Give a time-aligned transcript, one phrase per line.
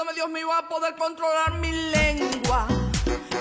[0.00, 2.66] Ayúdame Dios mío a poder controlar mi lengua.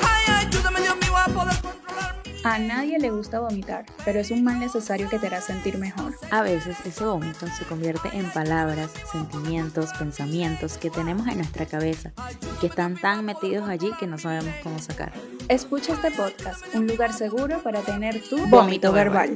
[0.02, 4.32] Ay, ayúdame Dios mío a poder controlar mi A nadie le gusta vomitar, pero es
[4.32, 6.16] un mal necesario que te hará sentir mejor.
[6.32, 12.12] A veces ese vómito se convierte en palabras, sentimientos, pensamientos que tenemos en nuestra cabeza
[12.42, 15.14] y que están tan metidos allí que no sabemos cómo sacar.
[15.50, 19.36] Escucha este podcast, un lugar seguro para tener tu Vómito vómito verbal.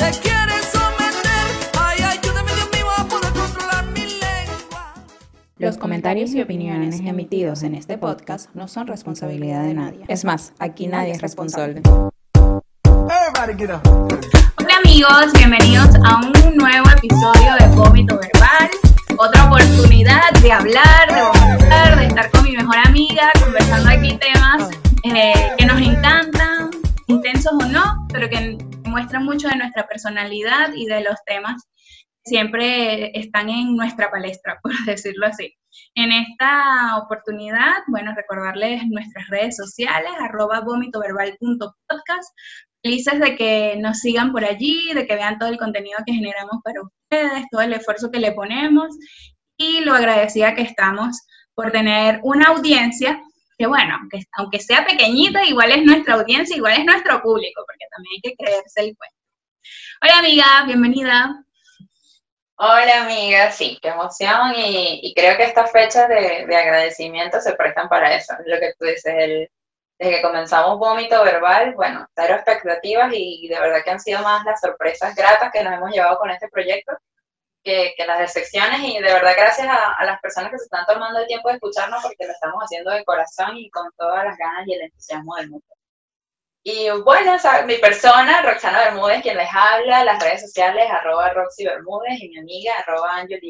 [0.00, 1.70] Peligrosa es, no se quiere someter.
[1.78, 4.94] Ay, ayúdame Dios mío a poder controlar mi lengua.
[5.58, 10.04] Los comentarios y opiniones emitidos en este podcast no son responsabilidad de nadie.
[10.08, 11.82] Es más, aquí nadie es responsable.
[12.84, 13.82] Everybody get up.
[14.58, 18.70] Hola amigos, bienvenidos a un nuevo episodio de Vómito Verbal.
[19.18, 24.70] Otra oportunidad de hablar, de vomitar, de estar con mi mejor amiga, conversando aquí temas
[25.02, 26.70] eh, que nos encantan,
[27.06, 28.56] intensos o no, pero que
[28.90, 31.62] muestran mucho de nuestra personalidad y de los temas
[32.24, 35.54] siempre están en nuestra palestra, por decirlo así.
[35.94, 42.30] En esta oportunidad, bueno, recordarles nuestras redes sociales, arroba vomitoverbal.podcast,
[42.82, 46.60] felices de que nos sigan por allí, de que vean todo el contenido que generamos
[46.64, 48.88] para ustedes, todo el esfuerzo que le ponemos
[49.56, 51.20] y lo agradecida que estamos
[51.54, 53.20] por tener una audiencia
[53.60, 57.84] que, bueno, aunque, aunque sea pequeñita, igual es nuestra audiencia, igual es nuestro público, porque
[57.90, 59.16] también hay que creerse el cuento.
[60.00, 61.44] Hola amiga, bienvenida.
[62.56, 67.52] Hola amiga, sí, qué emoción y, y creo que estas fechas de, de agradecimiento se
[67.52, 69.50] prestan para eso, es lo que tú dices, el,
[69.98, 74.42] desde que comenzamos vómito verbal, bueno, cero expectativas y de verdad que han sido más
[74.46, 76.92] las sorpresas gratas que nos hemos llevado con este proyecto
[77.62, 81.20] que, que las decepciones y de verdad gracias a, las personas que se están tomando
[81.20, 84.66] el tiempo de escucharnos porque lo estamos haciendo de corazón y con todas las ganas
[84.66, 85.66] y el entusiasmo del mundo.
[86.62, 92.20] Y bueno, mi persona, Roxana Bermúdez, quien les habla, las redes sociales, arroba Roxy Bermúdez
[92.20, 93.40] y mi amiga, arroba Angel.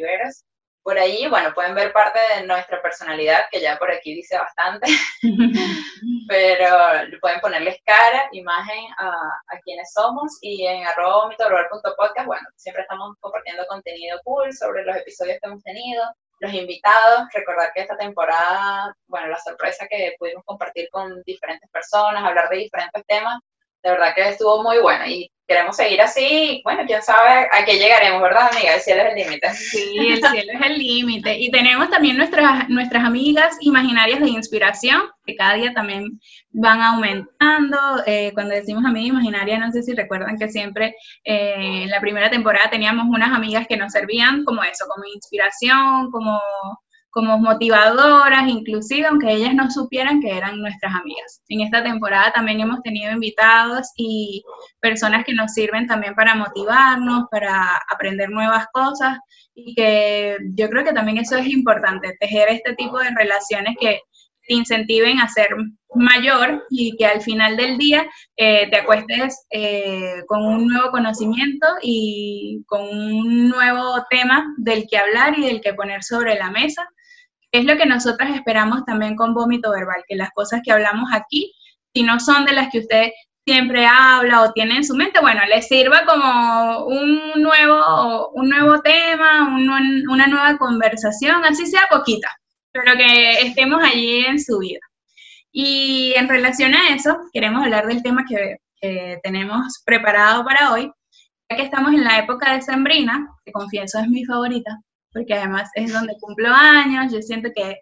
[0.82, 4.86] Por ahí, bueno, pueden ver parte de nuestra personalidad, que ya por aquí dice bastante,
[6.28, 6.76] pero
[7.20, 13.16] pueden ponerles cara, imagen a, a quienes somos y en arroba vomitoverbal.podcast, bueno, siempre estamos
[13.20, 16.02] compartiendo contenido cool sobre los episodios que hemos tenido,
[16.40, 22.24] los invitados, recordar que esta temporada, bueno, la sorpresa que pudimos compartir con diferentes personas,
[22.24, 23.38] hablar de diferentes temas,
[23.82, 27.76] de verdad que estuvo muy buena y queremos seguir así, bueno, quién sabe a qué
[27.76, 28.72] llegaremos, ¿verdad, amiga?
[28.76, 29.52] El cielo es el límite.
[29.52, 31.38] Sí, el cielo es el límite.
[31.40, 36.20] Y tenemos también nuestras, nuestras amigas imaginarias de inspiración, que cada día también
[36.52, 37.78] van aumentando.
[38.06, 40.94] Eh, cuando decimos amiga imaginaria, no sé si recuerdan que siempre
[41.24, 46.12] eh, en la primera temporada teníamos unas amigas que nos servían como eso, como inspiración,
[46.12, 46.40] como
[47.10, 51.42] como motivadoras, inclusive aunque ellas no supieran que eran nuestras amigas.
[51.48, 54.42] En esta temporada también hemos tenido invitados y
[54.80, 59.18] personas que nos sirven también para motivarnos, para aprender nuevas cosas
[59.54, 64.00] y que yo creo que también eso es importante, tejer este tipo de relaciones que
[64.46, 65.48] te incentiven a ser
[65.94, 71.66] mayor y que al final del día eh, te acuestes eh, con un nuevo conocimiento
[71.82, 76.88] y con un nuevo tema del que hablar y del que poner sobre la mesa
[77.52, 81.52] es lo que nosotras esperamos también con vómito verbal, que las cosas que hablamos aquí,
[81.94, 83.10] si no son de las que usted
[83.44, 88.80] siempre habla o tiene en su mente, bueno, le sirva como un nuevo, un nuevo
[88.82, 92.28] tema, un- una nueva conversación, así sea poquita,
[92.72, 94.80] pero que estemos allí en su vida.
[95.52, 100.92] Y en relación a eso, queremos hablar del tema que, que tenemos preparado para hoy,
[101.48, 104.78] ya que estamos en la época de Sembrina, que confieso es mi favorita,
[105.12, 107.80] porque además es donde cumplo años, yo siento que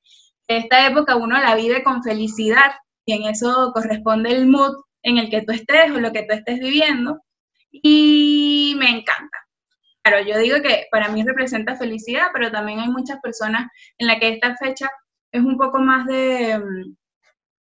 [0.48, 2.72] esta época uno la vive con felicidad
[3.04, 6.34] y en eso corresponde el mood en el que tú estés o lo que tú
[6.34, 7.20] estés viviendo
[7.70, 9.38] y me encanta.
[10.02, 14.18] Claro, yo digo que para mí representa felicidad, pero también hay muchas personas en la
[14.18, 14.90] que esta fecha
[15.32, 16.96] es un poco más de, mm,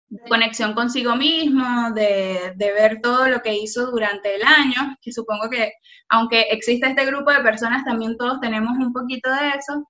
[0.08, 5.12] de conexión consigo mismo, de, de ver todo lo que hizo durante el año, que
[5.12, 5.72] supongo que
[6.08, 9.86] aunque exista este grupo de personas, también todos tenemos un poquito de eso.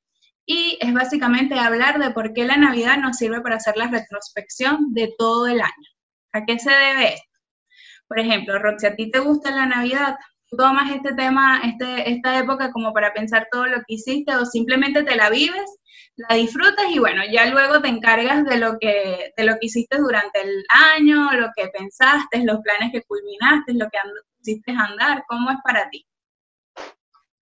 [0.46, 4.94] Y es básicamente hablar de por qué la Navidad nos sirve para hacer la retrospección
[4.94, 5.88] de todo el año.
[6.32, 7.38] ¿A qué se debe esto?
[8.08, 10.16] Por ejemplo, Roxy, ¿a ti te gusta la Navidad?
[10.48, 14.46] ¿Tú tomas este tema, este, esta época como para pensar todo lo que hiciste o
[14.46, 15.70] simplemente te la vives,
[16.18, 19.98] la disfrutas y bueno, ya luego te encargas de lo que, de lo que hiciste
[19.98, 20.64] durante el
[20.96, 23.98] año, lo que pensaste, los planes que culminaste, lo que
[24.40, 26.04] hiciste andar, ¿cómo es para ti?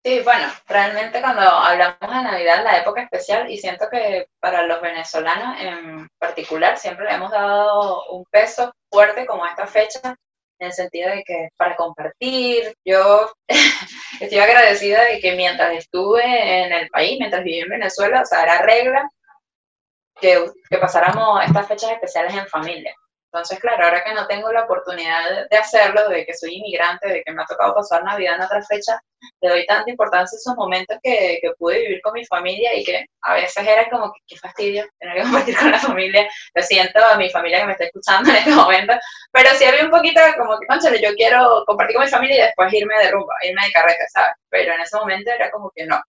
[0.05, 4.81] Sí, bueno, realmente cuando hablamos de Navidad, la época especial, y siento que para los
[4.81, 10.15] venezolanos en particular siempre le hemos dado un peso fuerte como a esta fecha,
[10.59, 13.31] en el sentido de que para compartir, yo
[14.19, 16.23] estoy agradecida de que mientras estuve
[16.65, 19.09] en el país, mientras viví en Venezuela, o sea, era regla
[20.19, 22.95] que, que pasáramos estas fechas especiales en familia.
[23.33, 27.23] Entonces, claro, ahora que no tengo la oportunidad de hacerlo, de que soy inmigrante, de
[27.23, 29.01] que me ha tocado pasar Navidad en otra fecha,
[29.41, 32.83] le doy tanta importancia a esos momentos que, que pude vivir con mi familia y
[32.83, 36.29] que a veces era como que qué fastidio tener que compartir con la familia.
[36.53, 38.93] Lo siento a mi familia que me está escuchando en este momento,
[39.31, 42.41] pero sí había un poquito como que, conchale, yo quiero compartir con mi familia y
[42.41, 44.33] después irme de rumba, irme de carreta, ¿sabes?
[44.49, 45.99] Pero en ese momento era como que no,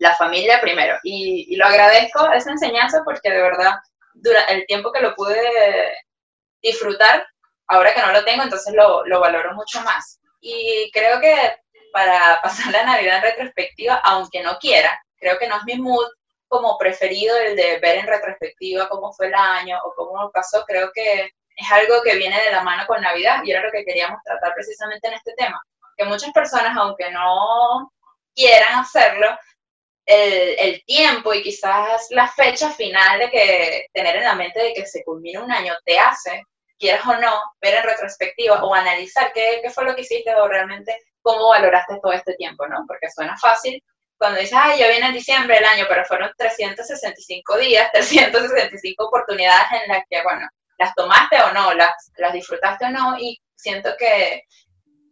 [0.00, 0.98] la familia primero.
[1.02, 3.72] Y, y lo agradezco esa enseñanza porque de verdad,
[4.12, 5.40] durante el tiempo que lo pude
[6.62, 7.26] disfrutar,
[7.66, 10.20] ahora que no lo tengo, entonces lo, lo valoro mucho más.
[10.40, 11.56] Y creo que
[11.92, 16.06] para pasar la Navidad en retrospectiva, aunque no quiera, creo que no es mi mood
[16.48, 20.90] como preferido el de ver en retrospectiva cómo fue el año o cómo pasó, creo
[20.92, 24.20] que es algo que viene de la mano con Navidad y era lo que queríamos
[24.22, 25.62] tratar precisamente en este tema,
[25.96, 27.90] que muchas personas, aunque no
[28.34, 29.28] quieran hacerlo,
[30.04, 34.74] el, el, tiempo y quizás la fecha final de que tener en la mente de
[34.74, 36.42] que se culmina un año te hace
[36.82, 40.48] quieras o no, ver en retrospectiva o analizar qué, qué, fue lo que hiciste o
[40.48, 42.84] realmente cómo valoraste todo este tiempo, ¿no?
[42.88, 43.80] Porque suena fácil
[44.18, 49.66] cuando dices, ay, ya viene en diciembre el año, pero fueron 365 días, 365 oportunidades
[49.82, 50.46] en las que, bueno,
[50.78, 54.42] las tomaste o no, las, las disfrutaste o no, y siento que,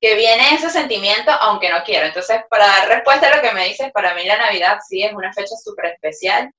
[0.01, 2.07] que viene ese sentimiento, aunque no quiero.
[2.07, 5.13] Entonces, para dar respuesta a lo que me dices, para mí la Navidad sí es
[5.13, 6.51] una fecha súper especial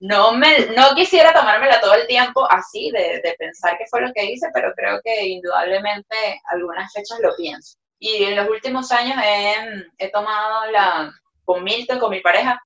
[0.00, 4.12] no, me, no quisiera tomármela todo el tiempo así, de, de, pensar qué fue lo
[4.14, 7.76] que hice, pero creo que indudablemente algunas fechas lo pienso.
[7.98, 11.12] Y en los últimos años he, he tomado la,
[11.44, 12.58] con Milton, con mi pareja,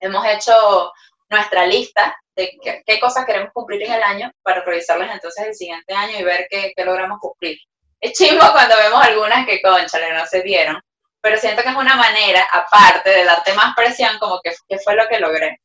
[0.00, 0.92] hemos hecho
[1.30, 5.54] nuestra lista de qué, qué, cosas queremos cumplir en el año para revisarlas entonces el
[5.54, 7.56] siguiente año y ver qué, qué logramos cumplir.
[8.00, 10.80] Es chingo cuando vemos algunas que, conchale, no se dieron,
[11.20, 14.96] pero siento que es una manera, aparte de darte más presión, como que, qué fue
[14.96, 15.60] lo que logré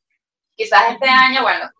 [0.56, 1.70] quizás este año, bueno,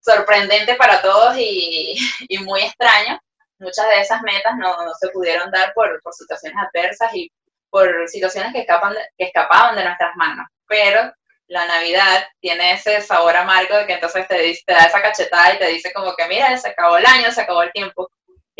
[0.00, 1.96] sorprendente para todos y,
[2.44, 3.18] muy extraño.
[3.58, 7.30] Muchas de esas metas no, se pudieron dar por, por, situaciones adversas y
[7.68, 10.46] por situaciones que, escapan, que escapaban de nuestras manos.
[10.66, 11.12] Pero
[11.48, 15.58] la Navidad tiene ese sabor amargo de que entonces te, te da esa cachetada y
[15.58, 18.08] te dice como que mira, se acabó el año, se acabó el tiempo.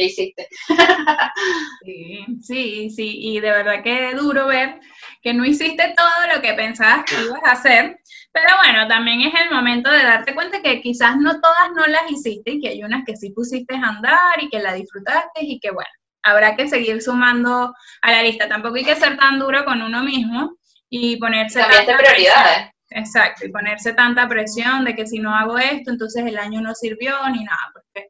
[0.00, 0.48] ¿Qué hiciste?
[1.84, 4.80] sí, sí, sí, y de verdad que duro ver
[5.20, 8.00] que no hiciste todo lo que pensabas que ibas a hacer,
[8.32, 12.10] pero bueno, también es el momento de darte cuenta que quizás no todas no las
[12.10, 15.60] hiciste y que hay unas que sí pusiste a andar y que la disfrutaste y
[15.60, 15.90] que bueno,
[16.22, 18.48] habrá que seguir sumando a la lista.
[18.48, 20.56] Tampoco hay que ser tan duro con uno mismo
[20.88, 21.60] y ponerse...
[21.60, 22.70] También de prioridades.
[22.88, 26.74] Exacto, y ponerse tanta presión de que si no hago esto, entonces el año no
[26.74, 28.08] sirvió ni nada, porque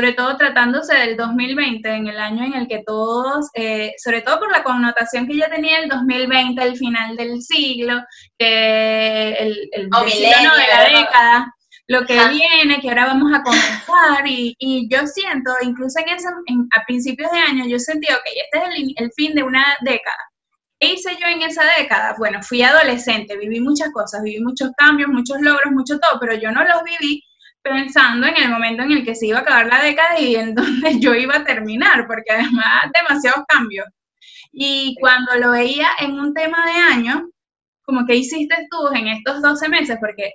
[0.00, 4.38] sobre todo tratándose del 2020, en el año en el que todos, eh, sobre todo
[4.38, 8.00] por la connotación que ya tenía el 2020, el final del siglo,
[8.38, 11.54] que el, el oh, siglo de la década,
[11.88, 16.28] lo que viene, que ahora vamos a comenzar, y, y yo siento, incluso en ese,
[16.46, 19.62] en, a principios de año, yo sentí, ok, este es el, el fin de una
[19.82, 20.30] década.
[20.78, 22.14] ¿Qué hice yo en esa década?
[22.16, 26.50] Bueno, fui adolescente, viví muchas cosas, viví muchos cambios, muchos logros, mucho todo, pero yo
[26.52, 27.22] no los viví
[27.62, 30.54] pensando en el momento en el que se iba a acabar la década y en
[30.56, 33.86] donde yo iba a terminar, porque además demasiados cambios.
[34.52, 37.30] Y cuando lo veía en un tema de año,
[37.82, 40.32] como que hiciste tú en estos 12 meses, porque,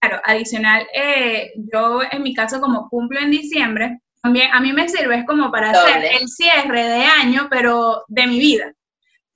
[0.00, 4.88] claro, adicional, eh, yo en mi caso como cumplo en diciembre, también a mí me
[4.88, 5.92] sirve es como para Doble.
[5.92, 8.72] hacer el cierre de año, pero de mi vida.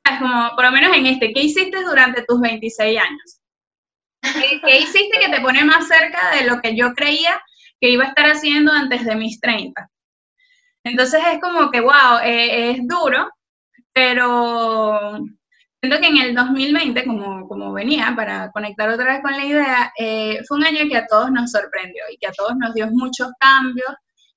[0.05, 3.38] Es como, por lo menos en este, ¿qué hiciste durante tus 26 años?
[4.35, 7.41] ¿Qué, ¿Qué, hiciste que te pone más cerca de lo que yo creía
[7.81, 9.89] que iba a estar haciendo antes de mis 30?
[10.85, 13.31] Entonces es como que, wow, eh, es duro,
[13.93, 15.19] pero
[15.81, 19.93] siento que en el 2020, como, como venía, para conectar otra vez con la idea,
[19.99, 22.89] eh, fue un año que a todos nos sorprendió y que a todos nos dio
[22.91, 23.93] muchos cambios,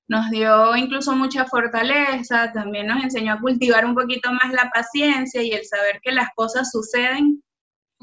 [0.08, 5.42] nos dio incluso mucha fortaleza, también nos enseñó a cultivar un poquito más la paciencia
[5.42, 7.42] y el saber que las cosas suceden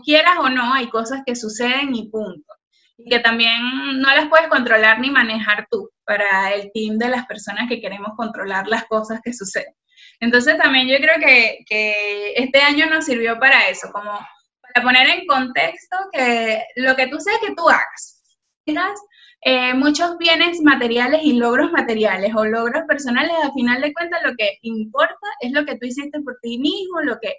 [0.03, 2.53] quieras o no, hay cosas que suceden y punto.
[2.97, 3.61] Y que también
[3.99, 8.11] no las puedes controlar ni manejar tú para el team de las personas que queremos
[8.17, 9.73] controlar las cosas que suceden.
[10.19, 14.19] Entonces también yo creo que, que este año nos sirvió para eso, como
[14.61, 18.21] para poner en contexto que lo que tú seas que tú hagas,
[18.65, 18.99] tengas
[19.41, 24.33] eh, muchos bienes materiales y logros materiales o logros personales, al final de cuentas lo
[24.37, 27.35] que importa es lo que tú hiciste por ti mismo, lo que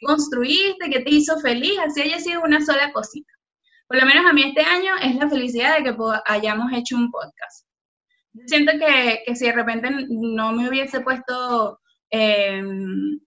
[0.00, 3.32] construiste, que te hizo feliz, así haya sido una sola cosita.
[3.86, 7.10] Por lo menos a mí este año es la felicidad de que hayamos hecho un
[7.10, 7.66] podcast.
[8.32, 13.18] Yo siento que, que si de repente no me hubiese puesto em,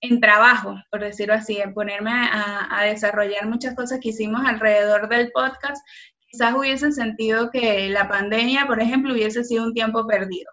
[0.00, 5.30] en trabajo, por decirlo así, en ponerme a, desarrollar muchas cosas que hicimos alrededor del
[5.30, 5.80] podcast,
[6.26, 10.50] quizás hubiese sentido que la pandemia, por ejemplo, hubiese sido un tiempo perdido.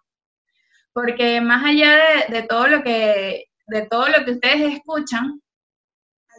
[0.94, 1.96] Porque más allá
[2.30, 5.42] de, de todo lo que de todo lo que ustedes escuchan,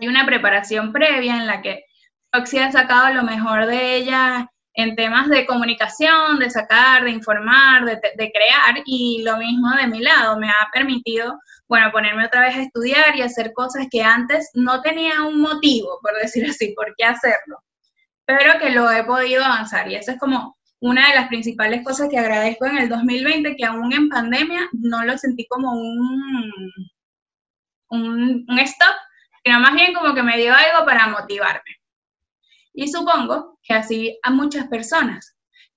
[0.01, 1.85] hay una preparación previa en la que
[2.33, 7.85] Roxy ha sacado lo mejor de ella en temas de comunicación, de sacar, de informar,
[7.85, 11.37] de, crear, y lo mismo de mi lado, me ha permitido,
[11.69, 15.99] bueno, ponerme otra vez a estudiar y hacer cosas que antes no tenía un motivo,
[16.01, 17.59] por decir así, por qué hacerlo,
[18.25, 22.09] pero que lo he podido avanzar, y eso es como una de las principales cosas
[22.09, 26.53] que agradezco en el 2020, que aún en pandemia no lo sentí como un,
[27.89, 28.95] un stop,
[29.45, 31.79] sino más bien como que me dio algo para motivarme.
[32.73, 35.37] Y supongo que así a muchas personas.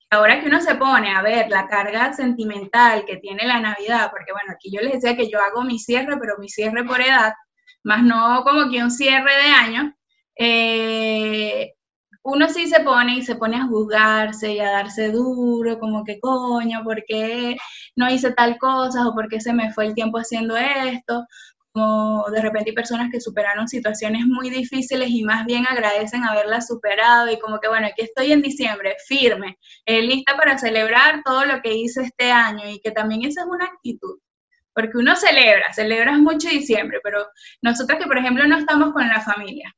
[0.10, 4.34] Ahora que uno se pone a ver la carga sentimental que tiene la Navidad, porque
[4.34, 7.34] bueno, aquí yo les decía que yo hago mi cierre, pero mi cierre por edad,
[7.84, 9.96] más no como que un cierre de año,
[10.38, 11.74] eh,
[12.24, 16.20] uno sí se pone y se pone a juzgarse y a darse duro, como que
[16.20, 17.58] coño, ¿por qué
[17.96, 19.08] no hice tal cosa?
[19.08, 21.26] o por qué se me fue el tiempo haciendo esto?
[21.72, 26.68] Como de repente hay personas que superaron situaciones muy difíciles y más bien agradecen haberlas
[26.68, 31.46] superado y como que bueno, aquí estoy en diciembre, firme, eh, lista para celebrar todo
[31.46, 34.20] lo que hice este año y que también esa es una actitud,
[34.74, 37.26] porque uno celebra, celebras mucho diciembre, pero
[37.62, 39.74] nosotros que por ejemplo no estamos con la familia,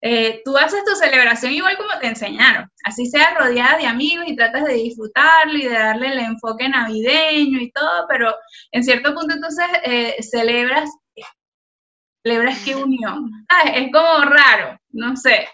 [0.00, 4.36] eh, tú haces tu celebración igual como te enseñaron, así sea rodeada de amigos y
[4.36, 8.34] tratas de disfrutarlo y de darle el enfoque navideño y todo, pero
[8.70, 10.88] en cierto punto entonces eh, celebras,
[12.22, 13.28] celebras qué unión,
[13.74, 15.48] Es como raro, no sé.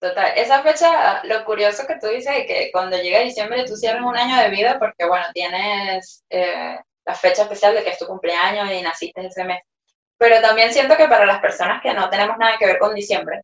[0.00, 4.02] Total, esa fecha, lo curioso que tú dices es que cuando llega diciembre tú cierras
[4.02, 8.06] un año de vida porque, bueno, tienes eh, la fecha especial de que es tu
[8.06, 9.60] cumpleaños y naciste ese mes
[10.18, 13.42] pero también siento que para las personas que no tenemos nada que ver con diciembre,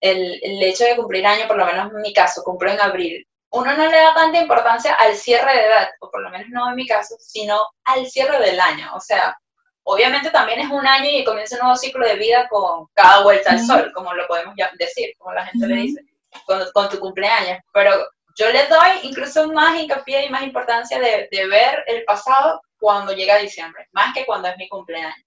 [0.00, 3.26] el, el, hecho de cumplir año, por lo menos en mi caso, cumplo en abril,
[3.52, 6.70] uno no le da tanta importancia al cierre de edad, o por lo menos no
[6.70, 8.90] en mi caso, sino al cierre del año.
[8.94, 9.36] O sea,
[9.84, 13.50] obviamente también es un año y comienza un nuevo ciclo de vida con cada vuelta
[13.50, 16.00] al sol, como lo podemos decir, como la gente le dice,
[16.46, 17.58] con, con, tu cumpleaños.
[17.74, 17.92] Pero
[18.36, 23.12] yo le doy incluso más hincapié y más importancia de, de ver el pasado cuando
[23.12, 25.26] llega diciembre, más que cuando es mi cumpleaños.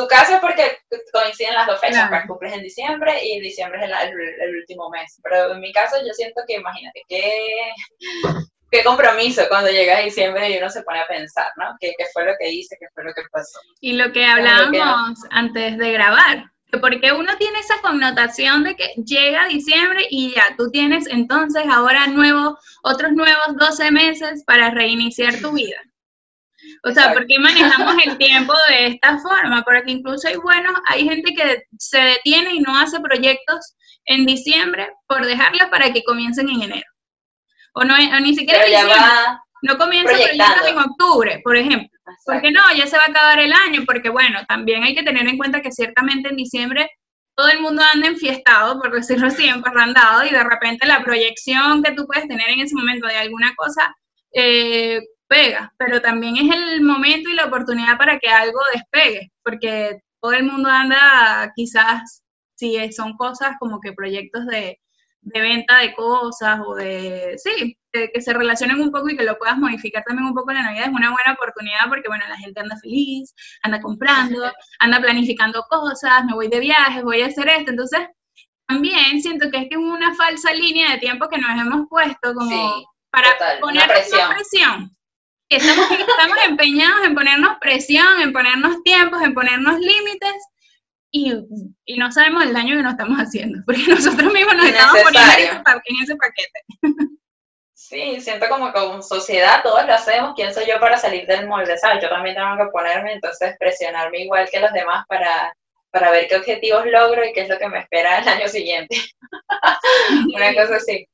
[0.00, 0.78] Tu caso es porque
[1.12, 2.24] coinciden las dos fechas, claro.
[2.26, 5.20] cumples en diciembre y diciembre es el, el, el, último mes.
[5.22, 7.72] Pero en mi caso yo siento que, imagínate, qué,
[8.70, 11.76] qué compromiso cuando llega diciembre y uno se pone a pensar, ¿no?
[11.78, 12.78] ¿Qué, qué fue lo que hice?
[12.80, 13.60] ¿Qué fue lo que pasó?
[13.82, 15.28] Y lo que hablábamos que...
[15.32, 16.44] antes de grabar,
[16.80, 22.06] porque uno tiene esa connotación de que llega diciembre y ya tú tienes entonces ahora
[22.06, 25.76] nuevo, otros nuevos 12 meses para reiniciar tu vida.
[26.84, 29.62] O sea, ¿por qué manejamos el tiempo de esta forma?
[29.62, 33.76] Porque incluso hay buenos, hay gente que se detiene y no hace proyectos
[34.06, 36.86] en diciembre por dejarlos para que comiencen en enero.
[37.74, 38.96] O, no, o ni siquiera en diciembre.
[39.62, 41.88] No comienza proyectos en octubre, por ejemplo.
[41.92, 42.22] Exacto.
[42.24, 45.26] Porque no, ya se va a acabar el año, porque bueno, también hay que tener
[45.28, 46.88] en cuenta que ciertamente en diciembre
[47.36, 51.92] todo el mundo anda enfiestado, por decirlo así, emparrandado, y de repente la proyección que
[51.92, 53.94] tú puedes tener en ese momento de alguna cosa
[54.34, 55.00] eh,
[55.30, 60.32] pega, pero también es el momento y la oportunidad para que algo despegue, porque todo
[60.32, 62.24] el mundo anda quizás,
[62.56, 64.80] si son cosas como que proyectos de,
[65.20, 69.22] de venta de cosas o de, sí, de que se relacionen un poco y que
[69.22, 72.24] lo puedas modificar también un poco en la Navidad, es una buena oportunidad porque, bueno,
[72.28, 73.32] la gente anda feliz,
[73.62, 78.00] anda comprando, anda planificando cosas, me voy de viajes, voy a hacer esto, entonces
[78.66, 82.34] también siento que es que es una falsa línea de tiempo que nos hemos puesto
[82.34, 84.28] como sí, para total, poner presión.
[84.34, 84.99] Presión
[85.50, 90.34] Estamos, estamos empeñados en ponernos presión, en ponernos tiempos, en ponernos límites
[91.10, 91.34] y,
[91.84, 95.32] y, no sabemos el daño que nos estamos haciendo, porque nosotros mismos nos estamos poniendo
[95.32, 97.16] en ese, en ese paquete.
[97.74, 101.48] Sí, siento como que como sociedad todos lo hacemos, ¿quién soy yo para salir del
[101.48, 101.76] molde?
[101.76, 102.00] ¿Sabes?
[102.00, 105.52] Yo también tengo que ponerme, entonces presionarme igual que los demás para,
[105.90, 108.96] para ver qué objetivos logro y qué es lo que me espera el año siguiente.
[110.32, 111.08] Una cosa así.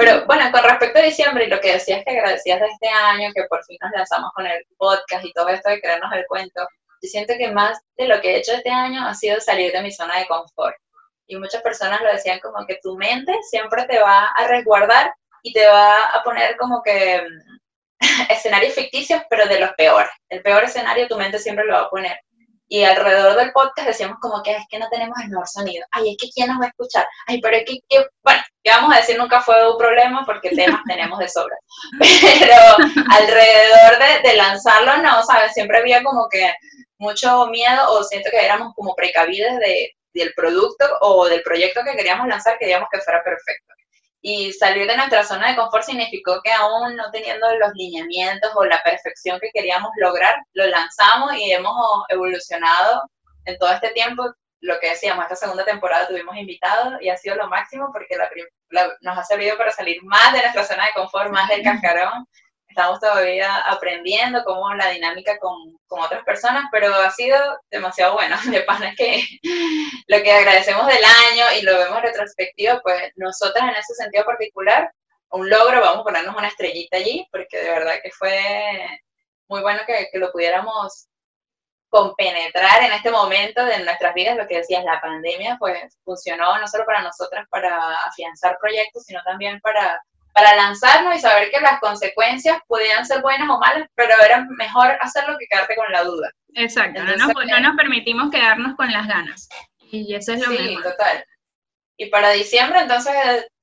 [0.00, 3.30] Pero bueno, con respecto a diciembre y lo que decías que agradecías de este año,
[3.34, 6.66] que por fin nos lanzamos con el podcast y todo esto de creernos el cuento,
[7.02, 9.82] yo siento que más de lo que he hecho este año ha sido salir de
[9.82, 10.74] mi zona de confort.
[11.26, 15.52] Y muchas personas lo decían como que tu mente siempre te va a resguardar y
[15.52, 17.22] te va a poner como que
[18.30, 20.10] escenarios ficticios, pero de los peores.
[20.30, 22.18] El peor escenario tu mente siempre lo va a poner.
[22.72, 26.12] Y alrededor del podcast decíamos como que es que no tenemos el mejor sonido, ay,
[26.12, 28.94] es que quién nos va a escuchar, ay, pero es que, que bueno, ¿qué vamos
[28.94, 29.18] a decir?
[29.18, 31.56] Nunca fue un problema porque temas tenemos de sobra,
[31.98, 32.54] pero
[33.10, 35.52] alrededor de, de lanzarlo, no, ¿sabes?
[35.52, 36.54] Siempre había como que
[36.98, 41.96] mucho miedo o siento que éramos como precavidos de, del producto o del proyecto que
[41.96, 43.74] queríamos lanzar, queríamos que fuera perfecto.
[44.22, 48.64] Y salir de nuestra zona de confort significó que aún no teniendo los lineamientos o
[48.64, 51.74] la perfección que queríamos lograr, lo lanzamos y hemos
[52.08, 53.10] evolucionado
[53.46, 54.24] en todo este tiempo.
[54.60, 58.14] Lo que decíamos, esta segunda temporada tuvimos invitados y ha sido lo máximo porque
[59.00, 62.26] nos ha servido para salir más de nuestra zona de confort, más del cascarón
[62.70, 67.36] estamos todavía aprendiendo cómo la dinámica con, con, otras personas, pero ha sido
[67.70, 68.36] demasiado bueno.
[68.50, 69.22] De pana que
[70.06, 74.90] lo que agradecemos del año y lo vemos retrospectivo, pues nosotras en ese sentido particular,
[75.30, 78.40] un logro, vamos a ponernos una estrellita allí, porque de verdad que fue
[79.48, 81.08] muy bueno que, que lo pudiéramos
[81.88, 86.68] compenetrar en este momento de nuestras vidas, lo que decías, la pandemia, pues funcionó no
[86.68, 90.00] solo para nosotras para afianzar proyectos, sino también para
[90.32, 94.96] para lanzarnos y saber que las consecuencias podían ser buenas o malas, pero era mejor
[95.00, 96.30] hacerlo que quedarte con la duda.
[96.54, 99.48] Exacto, no, nos, permitimos quedarnos con las ganas.
[99.92, 101.24] Y eso es lo Sí, total.
[101.96, 103.14] Y para diciembre, entonces,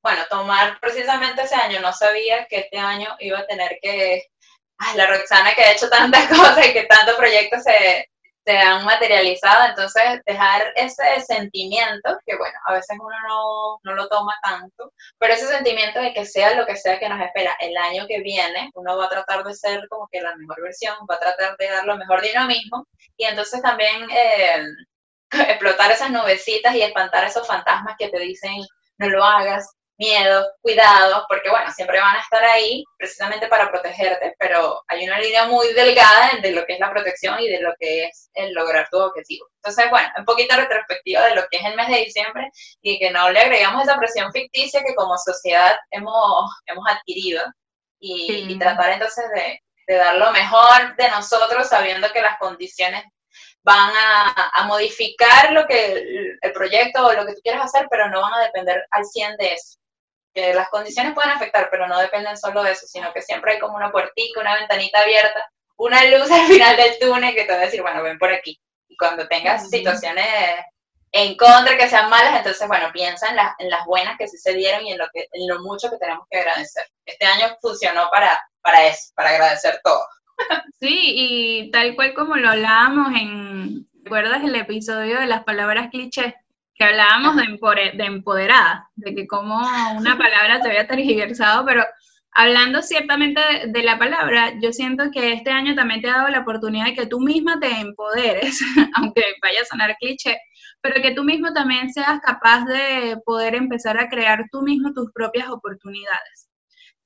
[0.03, 4.27] bueno, tomar precisamente ese año, no sabía que este año iba a tener que,
[4.77, 8.07] ay, la Roxana que ha hecho tantas cosas y que tantos proyectos se,
[8.47, 14.07] se han materializado, entonces dejar ese sentimiento, que bueno, a veces uno no, no, lo
[14.07, 17.75] toma tanto, pero ese sentimiento de que sea lo que sea que nos espera el
[17.75, 21.15] año que viene, uno va a tratar de ser como que la mejor versión, va
[21.15, 22.87] a tratar de dar lo mejor de uno mismo,
[23.17, 24.63] y entonces también eh,
[25.49, 28.61] explotar esas nubecitas y espantar esos fantasmas que te dicen
[28.97, 34.35] no lo hagas, miedos, cuidados, porque bueno, siempre van a estar ahí precisamente para protegerte,
[34.37, 37.73] pero hay una línea muy delgada de lo que es la protección y de lo
[37.79, 39.47] que es el lograr tu objetivo.
[39.55, 42.49] Entonces, bueno, un poquito retrospectiva de lo que es el mes de diciembre
[42.81, 47.43] y que no le agregamos esa presión ficticia que como sociedad hemos, hemos adquirido
[47.99, 53.03] y, tratar entonces de, de dar lo mejor de nosotros sabiendo que las condiciones
[53.63, 57.87] van a, a, modificar lo que el, el, proyecto o lo que tú quieras hacer,
[57.89, 59.77] pero no van a depender al 100 de eso
[60.37, 63.59] que las condiciones pueden afectar, pero no dependen solo de eso, sino que siempre hay
[63.59, 67.57] como una puertica, una ventanita abierta, una luz al final del túnel que te va
[67.57, 68.59] a decir, bueno, ven por aquí.
[68.87, 70.27] Y cuando tengas situaciones
[71.11, 74.53] en contra que sean malas, entonces, bueno, piensa en, en, las buenas que sí se
[74.53, 76.85] dieron y en lo, que, en lo mucho que tenemos que agradecer.
[77.03, 80.05] Este año funcionó para, para eso, para agradecer todo.
[80.79, 86.35] Sí, y tal cual como lo hablábamos en, ¿recuerdas el episodio de las palabras clichés?
[86.77, 89.57] Que hablábamos de, de empoderada, de que como
[89.97, 91.83] una palabra te había tergiversado, pero
[92.31, 96.41] hablando ciertamente de, la palabra, yo siento que este año también te ha dado la
[96.41, 98.59] oportunidad de que tú misma te empoderes,
[98.95, 100.37] aunque vaya a sonar cliché,
[100.81, 105.11] pero que tú mismo también seas capaz de poder empezar a crear tú mismo tus
[105.11, 106.46] propias oportunidades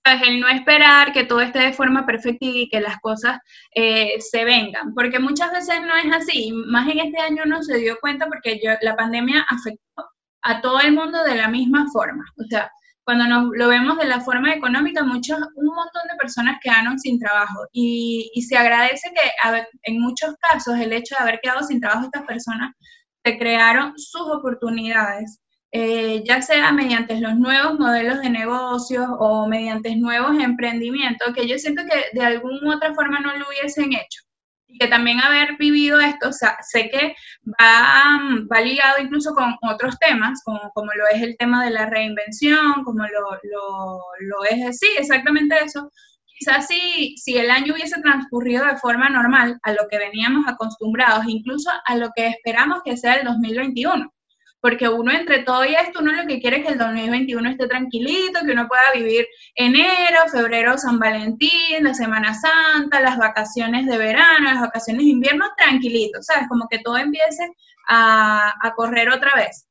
[0.04, 3.40] el no esperar que todo esté de forma perfecta y que las cosas
[3.76, 7.78] eh, se vengan, porque muchas veces no es así, más en este año no se
[7.78, 10.10] dio cuenta porque yo, la pandemia afectó
[10.44, 12.72] a todo el mundo de la misma forma, o sea,
[13.04, 17.20] cuando nos, lo vemos de la forma económica, muchos, un montón de personas quedaron sin
[17.20, 19.32] trabajo y, y se agradece que
[19.84, 22.72] en muchos casos el hecho de haber quedado sin trabajo estas personas
[23.24, 25.42] se crearon sus oportunidades
[25.74, 31.58] eh, ya sea mediante los nuevos modelos de negocios o mediante nuevos emprendimientos, que yo
[31.58, 34.22] siento que de alguna u otra forma no lo hubiesen hecho.
[34.68, 37.16] Y que también haber vivido esto, o sea, sé que
[37.60, 38.20] va,
[38.52, 42.84] va ligado incluso con otros temas, como, como, lo es el tema de la reinvención,
[42.84, 45.92] como lo, lo, lo es, sí, exactamente eso.
[46.38, 51.26] Quizás si, si el año hubiese transcurrido de forma normal a lo que veníamos acostumbrados,
[51.28, 54.12] incluso a lo que esperamos que sea el 2021
[54.62, 57.68] porque uno entre todo y esto, uno lo que quiere es que el 2021 esté
[57.68, 63.98] tranquilito, que uno pueda vivir enero, febrero, San Valentín, la Semana Santa, las vacaciones de
[63.98, 66.48] verano, las vacaciones de invierno, tranquilito, ¿sabes?
[66.48, 67.50] Como que todo empiece
[67.88, 69.68] a, a correr otra vez.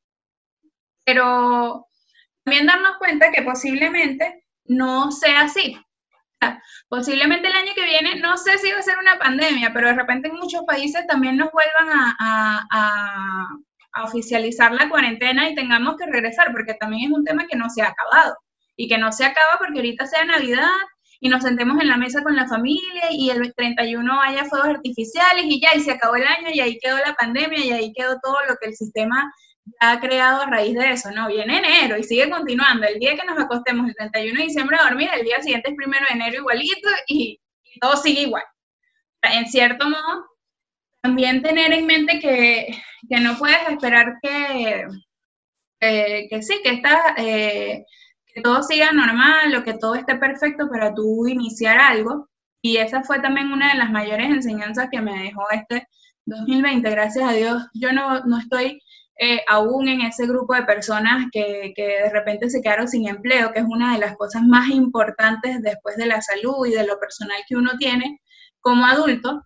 [1.05, 1.87] Pero
[2.43, 5.77] también darnos cuenta que posiblemente no sea así.
[6.89, 9.95] posiblemente el año que viene, no sé si va a ser una pandemia, pero de
[9.95, 13.47] repente en muchos países también nos vuelvan a,
[14.03, 17.81] oficializar la cuarentena y tengamos que regresar, porque también es un tema que no se
[17.81, 18.35] ha acabado
[18.75, 20.69] y que no se acaba porque ahorita sea Navidad
[21.19, 25.45] y nos sentemos en la mesa con la familia y el 31 haya fuegos artificiales
[25.45, 28.19] y ya, y se acabó el año y ahí quedó la pandemia y ahí quedó
[28.21, 29.31] todo lo que el sistema
[29.79, 31.27] ha creado a raíz de eso, ¿no?
[31.27, 32.87] Viene enero y sigue continuando.
[32.87, 35.75] El día que nos acostemos el 31 de diciembre a dormir, el día siguiente es
[35.75, 38.43] primero de enero igualito y, y todo sigue igual.
[39.21, 40.25] En cierto modo,
[41.01, 42.67] también tener en mente que,
[43.09, 44.87] que no puedes esperar que,
[45.79, 47.85] eh, que sí, que, está, eh,
[48.33, 52.29] que todo siga normal o que todo esté perfecto para tú iniciar algo.
[52.61, 55.87] Y esa fue también una de las mayores enseñanzas que me dejó este
[56.25, 56.89] 2020.
[56.89, 58.81] Gracias a Dios, yo no, no estoy
[59.19, 63.51] eh, aún en ese grupo de personas que, que, de repente se quedaron sin empleo,
[63.51, 66.99] que es una de las cosas más importantes después de la salud y de lo
[66.99, 68.19] personal que uno tiene
[68.61, 69.43] como adulto,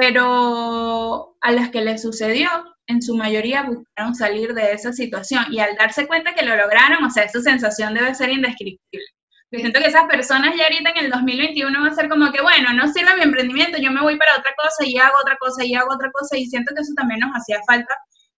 [0.00, 2.48] pero a las que les sucedió,
[2.86, 7.04] en su mayoría buscaron salir de esa situación y al darse cuenta que lo lograron,
[7.04, 9.06] o sea, esa sensación debe ser indescriptible.
[9.50, 12.42] Yo siento que esas personas ya ahorita en el 2021 va a ser como que,
[12.42, 15.64] bueno, no sirve mi emprendimiento, yo me voy para otra cosa y hago otra cosa
[15.64, 17.96] y hago otra cosa y siento que eso también nos hacía falta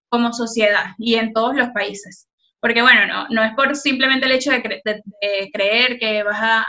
[0.09, 2.29] como sociedad y en todos los países.
[2.61, 6.38] Porque bueno, no, no es por simplemente el hecho de, cre de, creer que vas
[6.40, 6.66] a,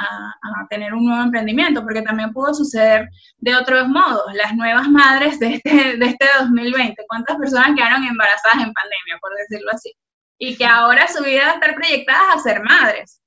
[0.70, 4.34] tener un nuevo emprendimiento, porque también pudo suceder de otros modos.
[4.34, 9.32] Las nuevas madres de este, de este 2020, ¿cuántas personas quedaron embarazadas en pandemia, por
[9.36, 9.94] decirlo así?
[10.38, 13.22] Y que ahora su vida va a estar proyectada a ser madres.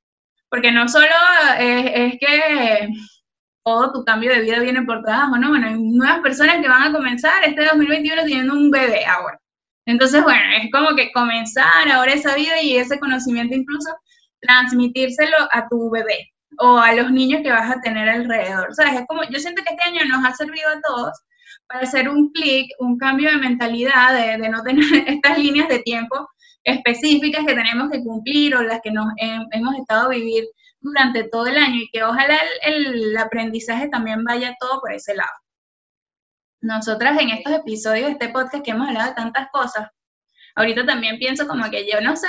[0.49, 1.07] Porque no solo
[1.59, 2.89] es, es que
[3.65, 5.49] todo tu cambio de vida viene por trabajo, ¿no?
[5.51, 9.40] Bueno, hay nuevas personas que van a comenzar este 2021 teniendo un bebé ahora.
[9.87, 13.91] Entonces, bueno, es como que comenzar ahora esa vida y ese conocimiento incluso
[14.41, 18.75] transmitírselo a tu bebé o a los niños que vas a tener alrededor.
[18.75, 19.01] ¿Sabes?
[19.01, 21.13] Es como, yo siento que este año nos ha servido a todos
[21.67, 25.81] para hacer un clic, un cambio de mentalidad, de, de, no tener estas líneas de
[25.81, 26.29] tiempo
[26.65, 30.45] específicas que tenemos que cumplir o las que nos he, hemos estado vivir
[30.81, 35.15] durante todo el año y que ojalá el, el aprendizaje también vaya todo por ese
[35.15, 35.31] lado
[36.61, 39.89] nosotras en estos episodios de este podcast que hemos hablado de tantas cosas,
[40.55, 42.29] ahorita también pienso como que yo no sé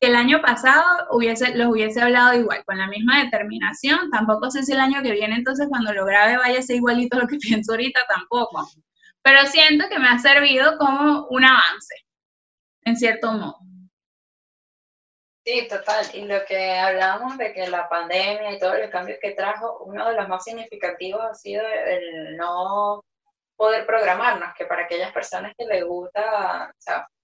[0.00, 4.62] si el año pasado hubiese, los hubiese hablado igual, con la misma determinación, tampoco sé
[4.62, 7.36] si el año que viene entonces cuando lo grabe vaya a ser igualito lo que
[7.40, 8.68] pienso ahorita tampoco,
[9.22, 11.94] pero siento que me ha servido como un avance,
[12.84, 13.58] en cierto modo.
[15.44, 16.04] Sí, total.
[16.12, 20.06] Y lo que hablábamos de que la pandemia y todos los cambios que trajo, uno
[20.06, 23.02] de los más significativos ha sido el no
[23.58, 26.72] poder programarnos, que para aquellas personas que les gusta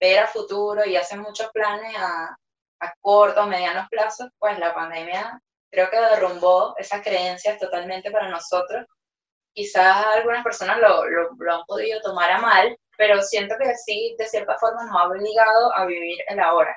[0.00, 2.36] ver a futuro y hacen muchos planes a,
[2.80, 8.28] a corto o medianos plazos, pues la pandemia creo que derrumbó esas creencias totalmente para
[8.28, 8.84] nosotros.
[9.52, 14.16] Quizás algunas personas lo, lo, lo, han podido tomar a mal, pero siento que sí,
[14.18, 16.74] de cierta forma nos ha obligado a vivir el ahora.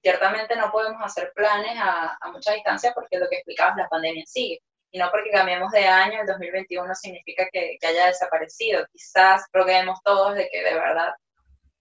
[0.00, 4.24] Ciertamente no podemos hacer planes a, a mucha distancia porque lo que explicabas, la pandemia
[4.26, 8.86] sigue y no porque cambiemos de año, el 2021 significa que, que haya desaparecido.
[8.92, 11.12] Quizás roguemos todos de que de verdad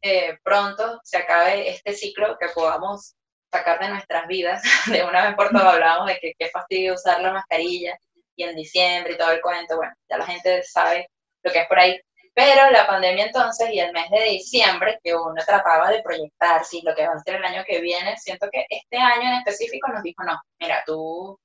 [0.02, 3.16] eh, pronto se acabe este ciclo, que podamos
[3.52, 4.62] sacar de nuestras vidas.
[4.92, 7.98] De una vez por todas hablábamos de que qué fastidio usar la mascarilla
[8.36, 9.78] y en diciembre y todo el cuento.
[9.78, 11.10] Bueno, ya la gente sabe
[11.44, 12.00] lo que es por ahí.
[12.34, 16.82] Pero la pandemia entonces y el mes de diciembre, que uno trataba de proyectar, si
[16.84, 19.88] lo que va a ser el año que viene, siento que este año en específico
[19.88, 21.40] nos dijo, no, mira, tú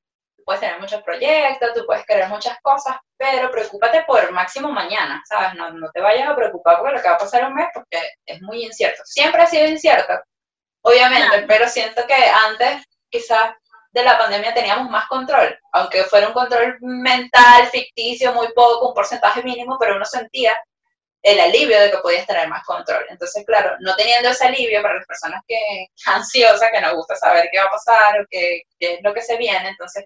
[0.44, 5.55] puedes tener muchos proyectos, tú puedes querer muchas cosas, pero preocúpate por máximo mañana, ¿sabes?
[5.55, 7.98] No, no te vayas a preocupar por lo que va a pasar un mes porque
[8.26, 9.02] es muy incierto.
[9.05, 10.14] Siempre ha sido incierto,
[10.83, 13.55] obviamente, pero siento que antes quizás
[13.92, 18.94] de la pandemia teníamos más control, aunque fuera un control mental, ficticio, muy poco, un
[18.94, 20.59] porcentaje mínimo, pero uno sentía
[21.22, 23.05] el alivio de que podías tener más control.
[23.09, 27.48] Entonces, claro, no teniendo ese alivio para las personas que ansiosas, que nos gusta saber
[27.52, 30.05] qué va a pasar o qué, qué es lo que se viene, entonces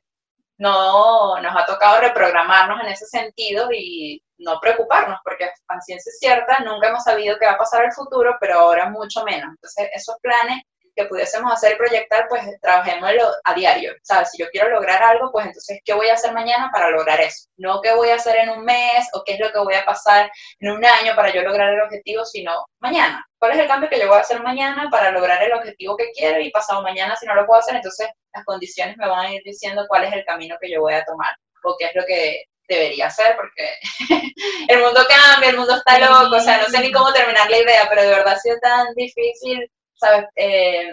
[0.59, 6.61] no nos ha tocado reprogramarnos en ese sentido y no preocuparnos, porque a ciencia cierta
[6.61, 9.51] nunca hemos sabido qué va a pasar el futuro, pero ahora mucho menos.
[9.51, 10.63] Entonces, esos planes
[10.97, 13.93] que pudiésemos hacer y proyectar, pues trabajémoslo a diario.
[14.03, 14.31] ¿Sabes?
[14.31, 17.49] Si yo quiero lograr algo, pues entonces, ¿qué voy a hacer mañana para lograr eso?
[17.59, 19.85] No qué voy a hacer en un mes o qué es lo que voy a
[19.85, 23.25] pasar en un año para yo lograr el objetivo, sino mañana.
[23.39, 26.11] ¿Cuál es el cambio que yo voy a hacer mañana para lograr el objetivo que
[26.13, 27.77] quiero y pasado mañana si no lo puedo hacer?
[27.77, 30.95] Entonces, las condiciones me van a ir diciendo cuál es el camino que yo voy
[30.95, 33.75] a tomar o qué es lo que debería hacer, porque
[34.69, 37.59] el mundo cambia, el mundo está loco, o sea, no sé ni cómo terminar la
[37.59, 40.27] idea, pero de verdad ha sido tan difícil ¿sabes?
[40.37, 40.93] Eh,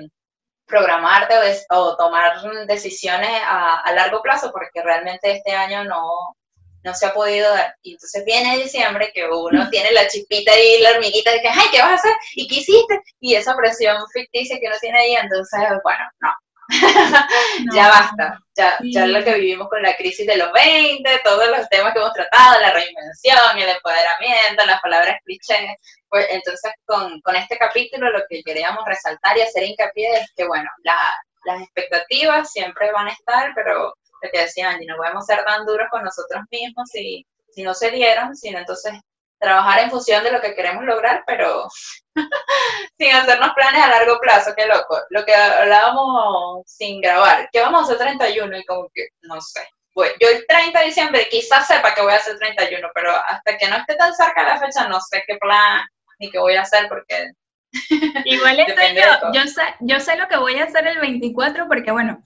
[0.66, 6.36] programarte o, des, o, tomar decisiones a, a, largo plazo, porque realmente este año no,
[6.84, 7.76] no se ha podido dar.
[7.82, 11.68] Y entonces viene diciembre que uno tiene la chispita y la hormiguita de que, ay,
[11.72, 12.14] ¿qué vas a hacer?
[12.36, 13.02] ¿Y qué hiciste?
[13.20, 16.34] Y esa presión ficticia que uno tiene ahí, entonces, bueno, no.
[17.66, 17.76] no.
[17.76, 18.94] ya basta, ya, sí.
[18.94, 22.14] ya lo que vivimos con la crisis de los 20, todos los temas que hemos
[22.14, 25.76] tratado, la reinvención, el empoderamiento, las palabras clichés,
[26.08, 30.46] pues entonces con, con, este capítulo lo que queríamos resaltar y hacer hincapié es que,
[30.46, 31.14] bueno, la,
[31.46, 33.94] las expectativas siempre van a estar, pero
[34.24, 37.74] lo que decía Angie, no podemos ser tan duros con nosotros mismos si, si no
[37.74, 38.94] se dieron, sino entonces
[39.40, 41.68] trabajar en función de lo que queremos lograr, pero
[42.98, 45.00] sin hacernos planes a largo plazo, qué loco.
[45.10, 48.58] Lo que hablábamos sin grabar, ¿qué vamos a hacer 31?
[48.58, 49.68] Y como que, no sé.
[49.94, 53.58] Pues, yo el 30 de diciembre quizás sepa que voy a hacer 31, pero hasta
[53.58, 55.82] que no esté tan cerca la fecha no sé qué plan
[56.20, 57.32] ni qué voy a hacer porque
[58.26, 61.92] Igual estoy yo, yo sé, yo sé lo que voy a hacer el 24 porque,
[61.92, 62.24] bueno,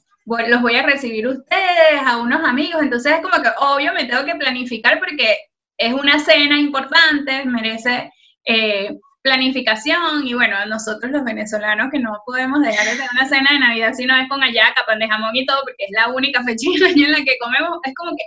[0.48, 4.26] los voy a recibir ustedes, a unos amigos, entonces es como que obvio me tengo
[4.26, 5.38] que planificar porque
[5.78, 8.12] es una cena importante, merece
[8.46, 13.50] eh, planificación y bueno, nosotros los venezolanos que no podemos dejar de tener una cena
[13.52, 16.10] de Navidad si no es con hallaca, pan de jamón y todo, porque es la
[16.10, 18.24] única fecha del año en la que comemos, es como que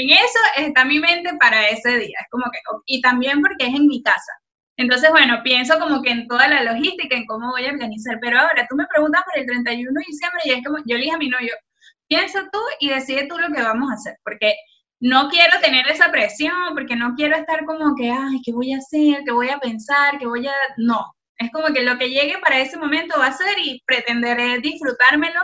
[0.00, 3.74] en eso está mi mente para ese día, es como que, y también porque es
[3.74, 4.32] en mi casa.
[4.76, 8.40] Entonces, bueno, pienso como que en toda la logística, en cómo voy a organizar, pero
[8.40, 11.14] ahora tú me preguntas por el 31 de diciembre y es como, yo le dije
[11.14, 11.54] a mi novio,
[12.08, 14.54] piensa tú y decide tú lo que vamos a hacer, porque
[15.00, 18.78] no quiero tener esa presión, porque no quiero estar como que, ay, ¿qué voy a
[18.78, 19.22] hacer?
[19.24, 20.18] ¿Qué voy a pensar?
[20.18, 20.52] ¿Qué voy a...?
[20.78, 24.58] No, es como que lo que llegue para ese momento va a ser y pretenderé
[24.60, 25.40] disfrutármelo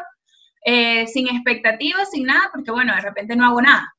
[0.64, 3.92] eh, sin expectativas, sin nada, porque bueno, de repente no hago nada.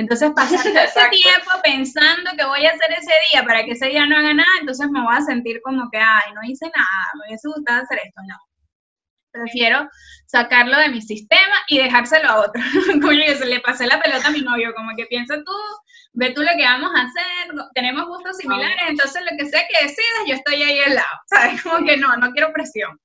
[0.00, 3.86] Entonces, pasar todo ese tiempo pensando que voy a hacer ese día para que ese
[3.88, 7.10] día no haga nada, entonces me voy a sentir como que, ay, no hice nada,
[7.14, 8.22] me hubiese gustado hacer esto.
[8.26, 8.36] No.
[9.30, 9.86] Prefiero
[10.24, 12.62] sacarlo de mi sistema y dejárselo a otro.
[13.02, 15.52] Como yo se le pasé la pelota a mi novio, como que piensa tú,
[16.14, 19.84] ve tú lo que vamos a hacer, tenemos gustos similares, entonces lo que sea que
[19.84, 21.62] decidas, yo estoy ahí al lado, ¿sabes?
[21.62, 22.98] Como que no, no quiero presión.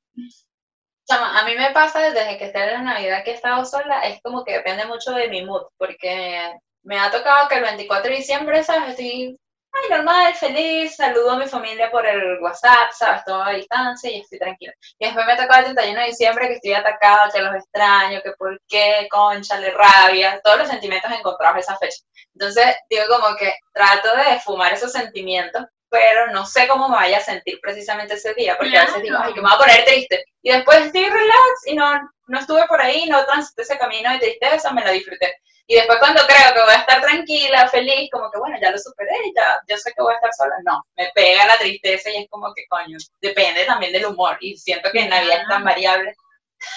[1.08, 4.00] Chama, a mí me pasa desde que estoy en la Navidad que he estado sola,
[4.08, 6.56] es como que depende mucho de mi mood, porque
[6.86, 8.92] me ha tocado que el 24 de diciembre, ¿sabes?
[8.92, 9.38] Estoy,
[9.72, 13.26] ay, normal, feliz, saludo a mi familia por el WhatsApp, ¿sabes?
[13.26, 14.74] Todo a distancia y estoy tranquila.
[15.00, 18.32] Y después me toca el 31 de diciembre que estoy atacada, que los extraño, que
[18.34, 22.04] por qué, concha, le rabia, todos los sentimientos encontrados esa fecha.
[22.34, 25.64] Entonces, digo como que trato de fumar esos sentimientos,
[25.96, 29.16] pero no sé cómo me vaya a sentir precisamente ese día, porque a veces digo,
[29.16, 29.30] Claro.
[29.30, 30.26] ay, que me voy a poner triste.
[30.42, 34.20] Y después estoy relax y no, no estuve por ahí, no transité ese camino de
[34.20, 35.38] tristeza, me lo disfruté.
[35.68, 38.78] Y después cuando creo que voy a estar tranquila, feliz, como que bueno, ya lo
[38.78, 42.18] superé, ya yo sé que voy a estar sola, no, me pega la tristeza y
[42.18, 45.64] es como que coño, depende también del humor y siento que en Navidad es tan
[45.64, 46.14] variable.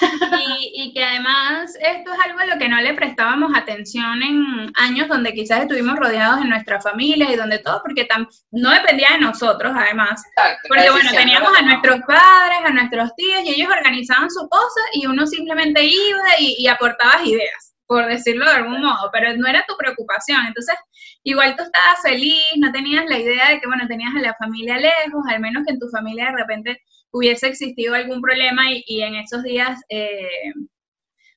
[0.01, 4.70] Y, y que además esto es algo a lo que no le prestábamos atención en
[4.77, 9.09] años donde quizás estuvimos rodeados de nuestra familia y donde todo, porque tam- no dependía
[9.12, 10.22] de nosotros además.
[10.37, 14.81] Exacto, Porque bueno, teníamos a nuestros padres, a nuestros tíos y ellos organizaban su cosa
[14.92, 19.46] y uno simplemente iba y, y aportabas ideas, por decirlo de algún modo, pero no
[19.48, 20.46] era tu preocupación.
[20.46, 20.77] Entonces,
[21.24, 24.79] igual tú estabas feliz, no tenías la idea de que, bueno, tenías a la familia
[24.79, 29.03] lejos, al menos que en tu familia de repente hubiese existido algún problema y, y
[29.03, 30.53] en esos días, eh,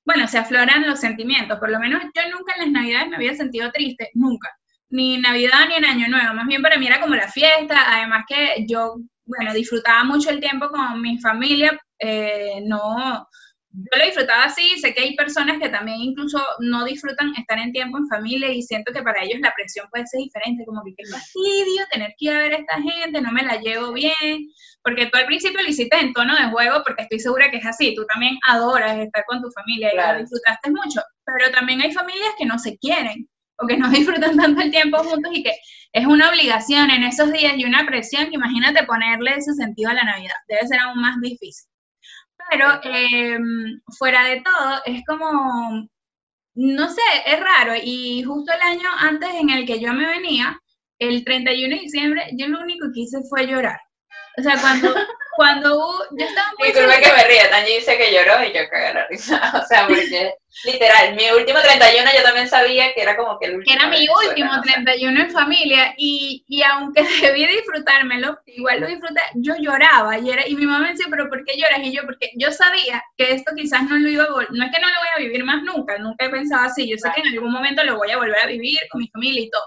[0.06, 1.60] bueno, se afloran los sentimientos.
[1.60, 4.50] Por lo menos yo nunca en las navidades me había sentido triste, nunca.
[4.90, 6.34] Ni Navidad ni en Año Nuevo.
[6.34, 7.96] Más bien para mí era como la fiesta.
[7.96, 11.80] Además que yo, bueno, disfrutaba mucho el tiempo con mi familia.
[12.00, 13.28] eh, no,
[13.74, 14.78] yo lo disfrutaba así.
[14.80, 18.64] Sé que hay personas que también incluso no disfrutan estar en tiempo en familia y
[18.64, 20.66] siento que para ellos la presión puede ser diferente.
[20.66, 23.62] Como que qué fastidio tener que ir a ver a esta gente, no me la
[23.62, 24.50] llevo bien
[24.84, 27.66] porque tú al principio lo hiciste en tono de juego, porque estoy segura que es
[27.66, 31.92] así, tú también adoras estar con tu familia y lo disfrutaste mucho, pero también hay
[31.92, 35.54] familias que no se quieren, o que no disfrutan tanto el tiempo juntos y que
[35.94, 39.94] es una obligación en esos días y una presión que imagínate ponerle ese sentido a
[39.94, 41.70] la Navidad, debe ser aún más difícil.
[42.50, 43.38] Pero eh,
[43.98, 45.88] fuera de todo, es como,
[46.56, 50.60] no sé, es raro, y justo el año antes en el que yo me venía,
[51.00, 53.80] el 31 de diciembre, yo lo único que hice fue llorar.
[54.38, 54.94] O sea, cuando,
[55.36, 58.62] cuando hubo- yo estaba muy Disculpe que me ría, Tanji dice que lloró y yo
[58.70, 59.42] cagué la risa.
[59.64, 63.52] O sea, porque literal, mi último 31 yo también sabía que era como que el
[63.52, 63.76] que último.
[63.76, 64.72] era mi último no sé.
[64.74, 70.48] 31 en familia y, y aunque debí disfrutármelo, igual lo disfruté, yo lloraba y, era,
[70.48, 71.80] y mi mamá me decía, pero ¿por qué lloras?
[71.84, 74.82] Y yo, porque yo sabía que esto quizás no lo iba a no es que
[74.82, 77.28] no lo voy a vivir más nunca, nunca he pensado así, yo sé que en
[77.36, 79.64] algún momento lo voy a volver a vivir con mi familia y todo,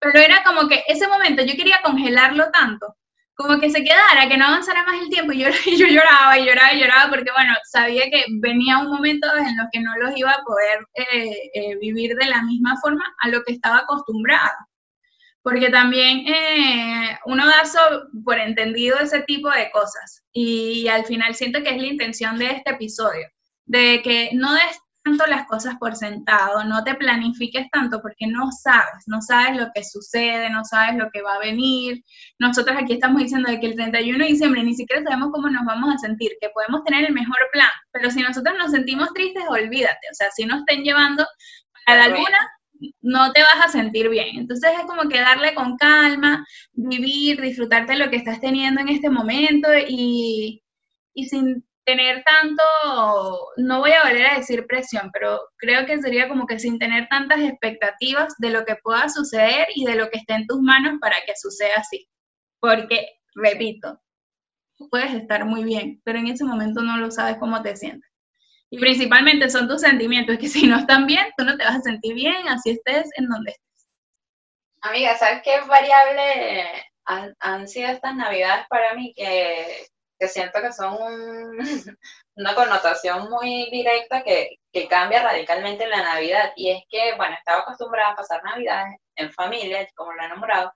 [0.00, 2.96] pero era como que ese momento yo quería congelarlo tanto,
[3.34, 6.38] como que se quedara, que no avanzara más el tiempo y yo, y yo lloraba
[6.38, 9.96] y lloraba y lloraba porque bueno, sabía que venía un momento en los que no
[9.96, 13.78] los iba a poder eh, eh, vivir de la misma forma a lo que estaba
[13.78, 14.56] acostumbrada.
[15.42, 21.34] Porque también eh, uno da so- por entendido ese tipo de cosas y, al final
[21.34, 23.28] siento que es la intención de este episodio,
[23.66, 28.50] de que no des tanto las cosas por sentado, no te planifiques tanto porque no
[28.50, 32.02] sabes, no sabes lo que sucede, no sabes lo que va a venir.
[32.38, 35.64] Nosotros aquí estamos diciendo de que el 31 de diciembre ni siquiera sabemos cómo nos
[35.66, 39.44] vamos a sentir, que podemos tener el mejor plan, pero si nosotros nos sentimos tristes,
[39.48, 41.26] olvídate, o sea, si nos estén llevando
[41.86, 42.38] a la luna,
[43.02, 44.38] no te vas a sentir bien.
[44.38, 49.10] Entonces es como que darle con calma, vivir, disfrutarte lo que estás teniendo en este
[49.10, 50.62] momento y,
[51.14, 52.62] y sin tener tanto,
[53.56, 57.08] no voy a volver a decir presión, pero creo que sería como que sin tener
[57.08, 60.98] tantas expectativas de lo que pueda suceder y de lo que esté en tus manos
[61.00, 62.08] para que suceda así.
[62.60, 64.00] Porque, repito,
[64.90, 68.10] puedes estar muy bien, pero en ese momento no lo sabes cómo te sientes.
[68.70, 71.82] Y principalmente son tus sentimientos, que si no están bien, tú no te vas a
[71.82, 73.86] sentir bien, así estés en donde estés.
[74.80, 76.64] Amiga, ¿sabes qué variable
[77.04, 79.14] han, han sido estas navidades para mí?
[79.14, 79.86] Que
[80.24, 80.96] que siento que son
[82.36, 86.52] una connotación muy directa que, que, cambia radicalmente en la Navidad.
[86.56, 90.72] Y es que, bueno, estaba acostumbrada a pasar Navidades en familia, como lo he nombrado,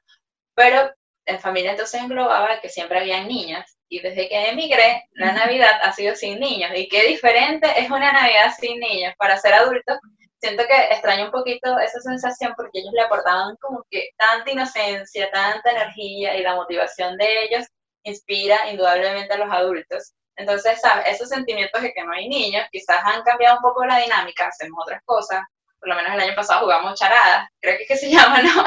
[0.54, 0.92] pero
[1.24, 3.78] en familia entonces englobaba que siempre habían niñas.
[3.88, 6.70] Y desde que emigré, la Navidad ha sido sin niños.
[6.74, 9.14] Y qué diferente es una Navidad sin niños.
[9.16, 9.98] Para ser adultos,
[10.40, 15.30] siento que extraño un poquito esa sensación porque ellos le aportaban como que tanta inocencia,
[15.30, 17.66] tanta energía y la motivación de ellos
[18.08, 20.12] inspira indudablemente a los adultos.
[20.36, 21.08] Entonces, ¿sabes?
[21.08, 24.78] esos sentimientos de que no hay niños quizás han cambiado un poco la dinámica, hacemos
[24.82, 25.42] otras cosas.
[25.80, 28.64] Por lo menos el año pasado jugamos charadas, creo que es que se llama, ¿no?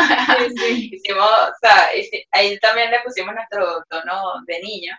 [0.67, 1.89] Hicimos, o sea,
[2.31, 4.97] ahí también le pusimos nuestro tono de niño,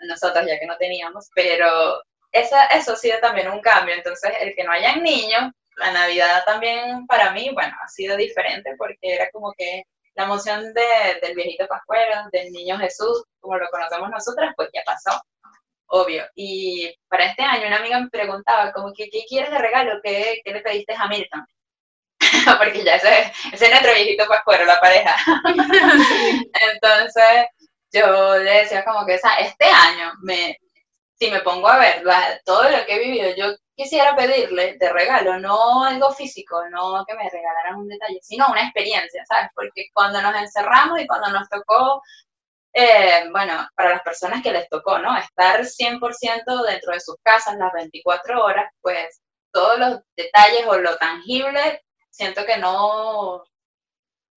[0.00, 3.94] nosotros ya que no teníamos, pero esa, eso ha sido también un cambio.
[3.94, 8.74] Entonces, el que no hayan niños, la Navidad también para mí, bueno, ha sido diferente
[8.76, 14.10] porque era como que la emoción del viejito Pascuero, del niño Jesús, como lo conocemos
[14.10, 15.20] nosotras, pues ya pasó,
[15.86, 16.24] obvio.
[16.34, 20.00] Y para este año una amiga me preguntaba, como que, ¿qué quieres de regalo?
[20.02, 21.46] ¿Qué, qué le pediste a Milton?
[22.58, 25.16] Porque ya ese, ese, es nuestro viejito Pascuero, la pareja.
[26.72, 27.46] Entonces,
[27.92, 30.56] yo le decía como que, este año, me,
[31.20, 32.02] si me pongo a ver
[32.44, 37.14] todo lo que he vivido, yo quisiera pedirle de regalo, no algo físico, no que
[37.14, 39.50] me regalaran un detalle, sino una experiencia, ¿sabes?
[39.54, 42.02] Porque cuando nos encerramos y cuando nos tocó,
[42.72, 45.14] eh, bueno, para las personas que les tocó, ¿no?
[45.18, 49.20] Estar 100% dentro de sus casas las 24 horas, pues
[49.52, 53.44] todos los detalles o lo tangible, siento que no,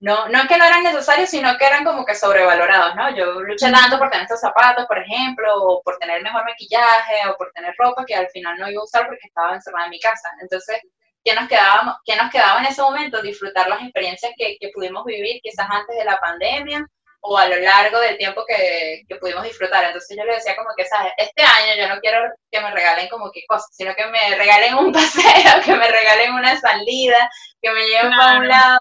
[0.04, 3.16] no, no es que no eran necesarios, sino que eran como que sobrevalorados, ¿no?
[3.16, 7.38] Yo luché tanto por tener estos zapatos, por ejemplo, o por tener mejor maquillaje, o
[7.38, 10.02] por tener ropa que al final no iba a usar porque estaba encerrada en mi
[10.02, 10.30] casa.
[10.42, 10.82] Entonces,
[11.24, 13.22] ¿qué nos quedaba, qué nos quedaba en ese momento?
[13.22, 16.86] Disfrutar las experiencias que, que, pudimos vivir quizás antes de la pandemia
[17.26, 19.86] o a lo largo del tiempo que, que pudimos disfrutar.
[19.86, 21.14] Entonces yo le decía como que, ¿sabes?
[21.18, 22.20] Este año yo no quiero
[22.52, 26.34] que me regalen como que cosas, sino que me regalen un paseo, que me regalen
[26.34, 27.30] una salida,
[27.62, 28.78] que me lleven para un lado,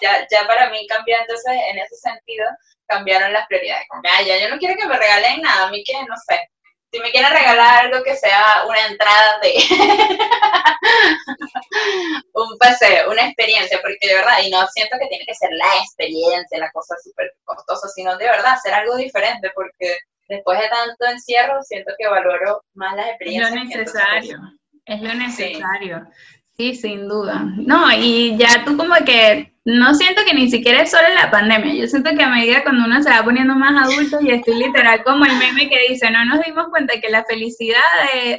[0.00, 2.46] ya, ya para mí cambió, entonces en ese sentido
[2.86, 3.86] cambiaron las prioridades.
[4.26, 6.48] ya, yo no quiero que me regalen nada, a mí que no sé.
[6.92, 9.54] Si me quieren regalar algo que sea una entrada de
[12.34, 15.78] un paseo, una experiencia, porque de verdad, y no siento que tiene que ser la
[15.82, 21.06] experiencia, la cosa súper costosa, sino de verdad hacer algo diferente, porque después de tanto
[21.06, 23.48] encierro, siento que valoro más las experiencias.
[23.48, 24.38] Es lo necesario,
[24.84, 25.98] es lo necesario.
[25.98, 26.41] Sí,
[26.74, 27.44] sin duda.
[27.56, 31.74] No, y ya tú como que no siento que ni siquiera es solo la pandemia,
[31.74, 35.04] yo siento que a medida cuando uno se va poniendo más adulto y estoy literal
[35.04, 37.80] como el meme que dice, no nos dimos cuenta que la felicidad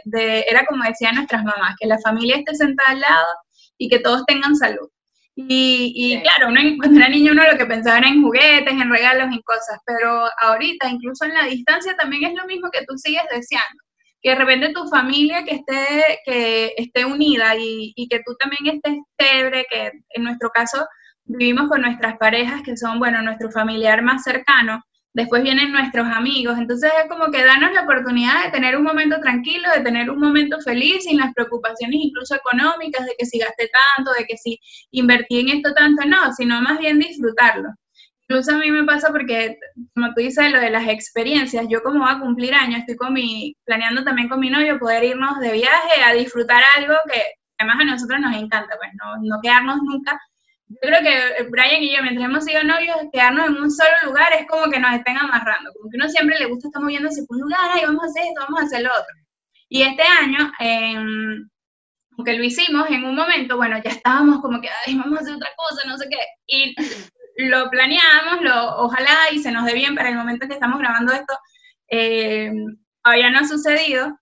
[0.04, 3.28] de, era como decían nuestras mamás, que la familia esté sentada al lado
[3.78, 4.90] y que todos tengan salud.
[5.36, 8.92] Y, y claro, uno, cuando era niño uno lo que pensaba era en juguetes, en
[8.92, 12.98] regalos, en cosas, pero ahorita, incluso en la distancia, también es lo mismo que tú
[12.98, 13.83] sigues deseando
[14.24, 19.00] que de repente tu familia que esté, que esté unida y, que tú también estés
[19.20, 20.88] chévere, que en nuestro caso
[21.26, 24.82] vivimos con nuestras parejas que son, bueno, nuestro familiar más cercano,
[25.14, 29.20] después vienen nuestros amigos, entonces es como que darnos la oportunidad de tener un momento
[29.20, 33.70] tranquilo, de tener un momento feliz sin las preocupaciones incluso económicas, de que si gasté
[33.96, 34.58] tanto, de que si
[34.92, 37.70] invertí en esto tanto, no, sino más bien disfrutarlo.
[38.28, 39.58] Incluso a mí me pasa porque,
[39.94, 43.14] como tú dices, lo de las experiencias, yo como va a cumplir años, estoy con
[43.14, 47.22] mi, planeando también con mi novio poder irnos de viaje a disfrutar algo que
[47.58, 50.20] además a nosotros nos encanta, pues no, no quedarnos nunca.
[50.68, 54.32] Yo creo que Brian y yo, mientras hemos sido novios, quedarnos en un solo lugar
[54.34, 57.38] es como que nos estén amarrando, como que uno siempre le gusta estar moviéndose por
[57.38, 59.16] un lugar, ay, vamos a hacer esto, vamos a hacer lo otro.
[59.70, 60.96] Y este año, eh,
[62.18, 65.36] aunque lo hicimos en un momento, bueno, ya estábamos como que, ay, vamos a hacer
[65.36, 66.76] otra cosa, no sé qué, y
[67.38, 70.80] lo planeamos, lo, ojalá y se nos dé bien para el momento en que estamos
[70.80, 71.38] grabando esto,
[71.90, 72.52] eh,
[73.04, 74.18] todavía no ha sucedido,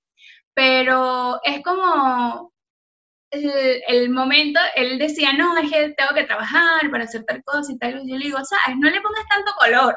[0.53, 2.53] pero es como
[3.31, 7.71] el, el, momento, él decía, no, es que tengo que trabajar para hacer tal cosa
[7.71, 9.95] y tal, y yo le digo, sabes, no le pongas tanto color,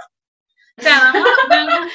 [0.78, 1.92] o sea, vamos, vamos,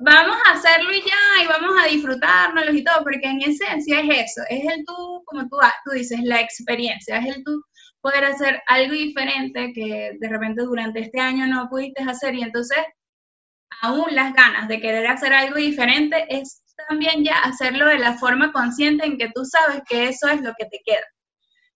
[0.00, 4.30] vamos a hacerlo y ya, y vamos a disfrutárnoslo y todo, porque en esencia es
[4.30, 7.62] eso, es el tú, como tú, tú dices, la experiencia, es el tú
[8.02, 12.78] poder hacer algo diferente que de repente durante este año no pudiste hacer y entonces
[13.80, 18.52] aún las ganas de querer hacer algo diferente es también ya hacerlo de la forma
[18.52, 21.06] consciente en que tú sabes que eso es lo que te queda.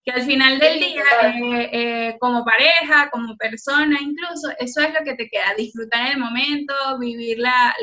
[0.04, 5.04] Que al final del día, eh, eh, como pareja, como persona incluso, eso es lo
[5.04, 7.74] que te queda, disfrutar el momento, vivir la,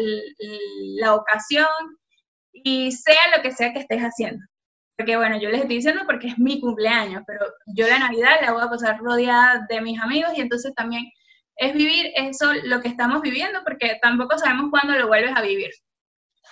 [0.99, 1.67] la ocasión
[2.53, 4.43] y sea lo que sea que estés haciendo.
[4.97, 8.51] Porque bueno, yo les estoy diciendo porque es mi cumpleaños, pero yo la Navidad la
[8.51, 11.11] voy a pasar rodeada de mis amigos y entonces también
[11.55, 15.71] es vivir eso, lo que estamos viviendo, porque tampoco sabemos cuándo lo vuelves a vivir.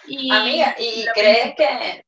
[0.08, 2.06] Y Amiga, ¿y crees que...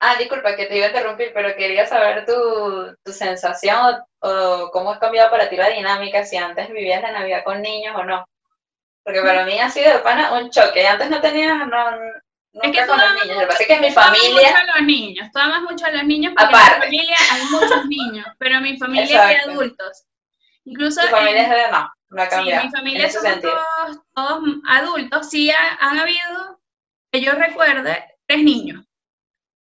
[0.00, 4.70] Ah, disculpa que te iba a interrumpir, pero quería saber tu, tu sensación o, o
[4.70, 8.04] cómo ha cambiado para ti la dinámica, si antes vivías la Navidad con niños o
[8.04, 8.26] no.
[9.04, 10.86] Porque para mí ha sido de pana un choque.
[10.86, 11.90] Antes no tenía, no,
[12.54, 13.34] Es que nunca con los niños.
[13.36, 14.30] Lo que pasa es que en mi familia...
[14.32, 16.72] mucho a los niños, tú amas mucho a los niños porque Aparte.
[16.74, 19.50] en mi familia hay muchos niños, pero en mi familia hay Exacto.
[19.52, 20.04] adultos.
[20.64, 22.60] Incluso en- familia es de no, no ha Sí, cambiado.
[22.62, 23.52] en mi en familia sentido.
[23.76, 25.28] todos, todos adultos.
[25.30, 26.60] Sí ha- han habido,
[27.12, 28.84] que yo recuerde, tres niños.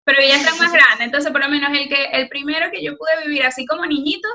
[0.04, 1.06] Pero ya están más grandes.
[1.06, 4.28] Entonces, por lo menos el que el primero que yo pude vivir así como niñito,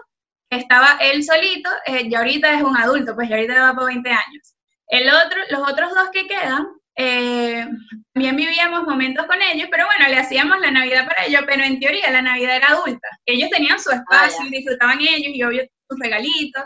[0.49, 4.09] estaba él solito, eh, ya ahorita es un adulto, pues ya ahorita va por 20
[4.11, 4.55] años.
[4.89, 6.67] El otro, los otros dos que quedan,
[6.97, 7.67] eh,
[8.15, 11.79] también vivíamos momentos con ellos, pero bueno, le hacíamos la Navidad para ellos, pero en
[11.79, 13.09] teoría la Navidad era adulta.
[13.27, 14.51] Ellos tenían su espacio, ya.
[14.51, 16.65] disfrutaban ellos y obvio sus regalitos,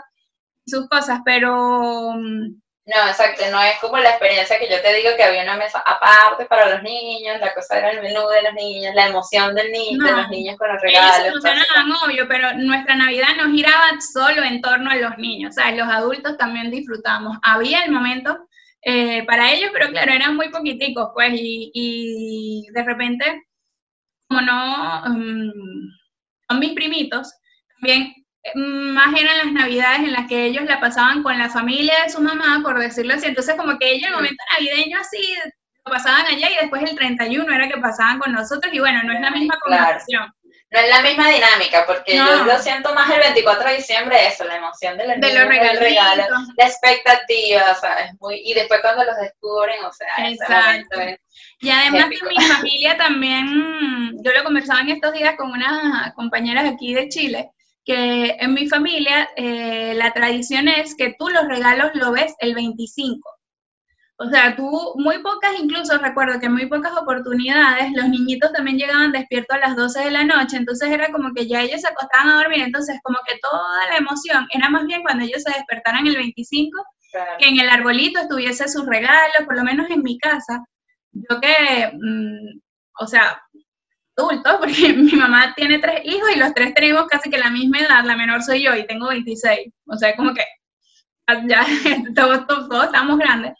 [0.65, 5.09] sus cosas, pero mm, No, exacto, no es como la experiencia que yo te digo
[5.17, 8.53] que había una mesa aparte para los niños, la cosa era el menú de los
[8.53, 10.17] niños, la emoción del niño, de No.
[10.17, 11.27] los niños con los ellos regalos.
[11.45, 15.71] emocionaban, obvio, pero nuestra Navidad no giraba solo en torno a los niños, o sea,
[15.73, 17.37] los adultos también disfrutamos.
[17.43, 18.47] Había el momento
[18.83, 23.43] eh, para ellos, pero claro, eran muy poquiticos, pues, y, y de repente,
[24.27, 25.51] como no, mm,
[26.49, 27.33] son mis primitos,
[27.79, 28.13] también
[28.43, 32.09] eh, más eran las navidades en las que ellos la pasaban con la familia de
[32.11, 35.19] su mamá, por decirlo así, entonces como que ellos el momento navideño así,
[35.85, 39.13] lo pasaban allá y después el 31 era que pasaban con nosotros y bueno, no
[39.13, 39.83] es la misma Claro.
[39.85, 40.33] conversación.
[40.71, 42.25] No es la misma dinámica, porque No.
[42.37, 45.33] yo lo siento más el 24 de diciembre, eso, la emoción de los De niños,
[45.33, 46.37] los el regalo, regalitos.
[46.55, 48.11] la expectativa, ¿sabes?
[48.21, 51.01] Muy, y después cuando los descubren, o sea, Exacto.
[51.01, 51.19] es-
[51.59, 52.27] Y además Épico.
[52.27, 57.09] que mi familia también, yo lo conversaba en estos días con unas compañeras aquí de
[57.09, 57.51] Chile,
[57.83, 62.55] que en mi familia eh, la tradición es que tú los regalos lo ves el
[62.55, 63.29] 25.
[64.23, 69.11] O sea, tú, muy pocas, incluso recuerdo que muy pocas oportunidades los niñitos también llegaban
[69.11, 72.29] despiertos a las 12 de la noche, entonces era como que ya ellos se acostaban
[72.29, 76.05] a dormir, entonces como que toda la emoción era más bien cuando ellos se despertaran
[76.05, 77.31] el 25 claro.
[77.39, 80.63] que en el arbolito estuviese sus regalos, por lo menos en mi casa,
[81.13, 82.59] yo que, mm,
[82.99, 83.41] o sea,
[84.15, 87.79] adulto, porque mi mamá tiene tres hijos y los tres tenemos casi que la misma
[87.79, 90.43] edad, la menor soy yo y tengo 26, o sea, como que
[91.47, 91.65] ya
[92.15, 93.53] todos, todos, todos estamos grandes.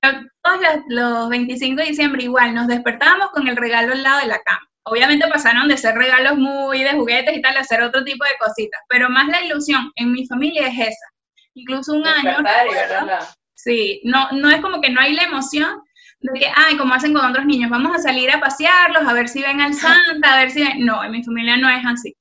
[0.00, 4.20] Pero todos los, los 25 de diciembre igual nos despertábamos con el regalo al lado
[4.20, 4.68] de la cama.
[4.84, 8.38] Obviamente pasaron de ser regalos muy de juguetes y tal a ser otro tipo de
[8.40, 11.06] cositas, pero más la ilusión en mi familia es esa.
[11.54, 13.18] Incluso un año, recuerdo.
[13.54, 15.82] Sí, no, no es como que no hay la emoción
[16.20, 19.28] de que, ay, como hacen con otros niños, vamos a salir a pasearlos, a ver
[19.28, 20.84] si ven al Santa, a ver si ven...
[20.84, 22.16] No, en mi familia no es así.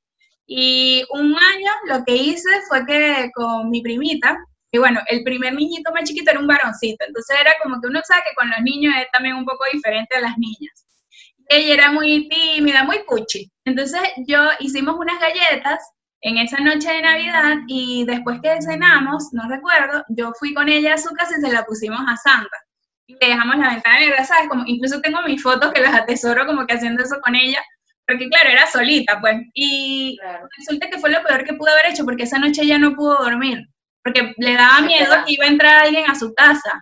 [0.45, 4.37] Y un año lo que hice fue que con mi primita,
[4.71, 8.01] y bueno, el primer niñito más chiquito era un varoncito, entonces era como que uno
[8.03, 10.85] sabe que con los niños es también un poco diferente a las niñas.
[11.49, 13.49] Ella era muy tímida, muy cuchi.
[13.65, 15.79] Entonces yo hicimos unas galletas
[16.21, 20.95] en esa noche de Navidad y después que cenamos, no recuerdo, yo fui con ella
[20.95, 22.57] a su casa y se la pusimos a Santa.
[23.07, 24.49] Y le dejamos la ventana negra, ¿sabes?
[24.49, 27.61] Como, incluso tengo mis fotos que las atesoro como que haciendo eso con ella,
[28.05, 29.37] porque claro, era solita, pues.
[29.53, 30.49] Y Claro.
[30.57, 33.17] resulta que fue lo peor que pudo haber hecho, porque esa noche ella no pudo
[33.23, 33.59] dormir,
[34.07, 36.81] porque le daba miedo que iba a entrar alguien a su casa.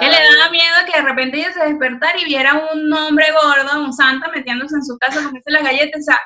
[0.00, 3.84] Él le daba miedo que de repente ella se despertara y viera un hombre gordo,
[3.84, 6.00] un santa, metiéndose en su casa comiéndose las galletas.
[6.00, 6.20] O sea,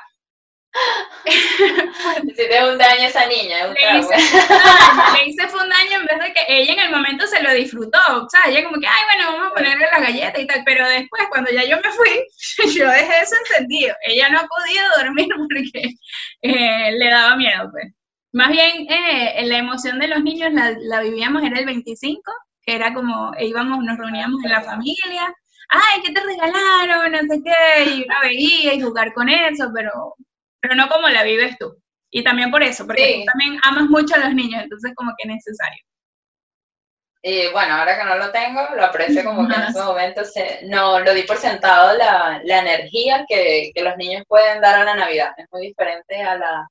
[2.23, 4.15] Hiciste un daño a esa niña, un hice,
[5.13, 7.53] le hice fue un daño en vez de que ella en el momento se lo
[7.53, 7.99] disfrutó.
[8.09, 10.63] O sea, ella como que, ay, bueno, vamos a ponerle las galletas y tal.
[10.65, 12.25] Pero después, cuando ya yo me fui,
[12.75, 13.95] yo dejé eso encendido.
[14.01, 15.93] Ella no ha podido dormir porque
[16.41, 17.93] eh, le daba miedo, pues.
[18.31, 22.21] Más bien, eh, la emoción de los niños la, la vivíamos, era el 25,
[22.61, 25.33] que era como, e íbamos, nos reuníamos en la familia.
[25.69, 27.11] Ay, ¿qué te regalaron?
[27.11, 27.89] No sé qué.
[27.91, 30.15] Y una veía y jugar con eso, pero,
[30.59, 31.75] pero no como la vives tú.
[32.11, 33.19] Y también por eso, porque Sí.
[33.21, 35.83] tú también amas mucho a los niños, entonces como que es necesario.
[37.21, 40.61] Y bueno, ahora que no lo tengo, lo aprecio como que en ese momento se,
[40.67, 44.85] no lo di por sentado la, la energía que, que los niños pueden dar a
[44.85, 45.31] la Navidad.
[45.37, 46.67] Es muy diferente a la,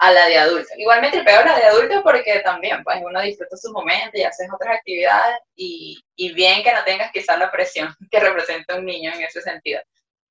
[0.00, 0.72] a la de adultos.
[0.78, 4.48] Igual me tripeo la de adultos porque también, pues uno disfruta su momento y haces
[4.52, 9.12] otras actividades y, y bien que no tengas quizás la presión que representa un niño
[9.14, 9.80] en ese sentido.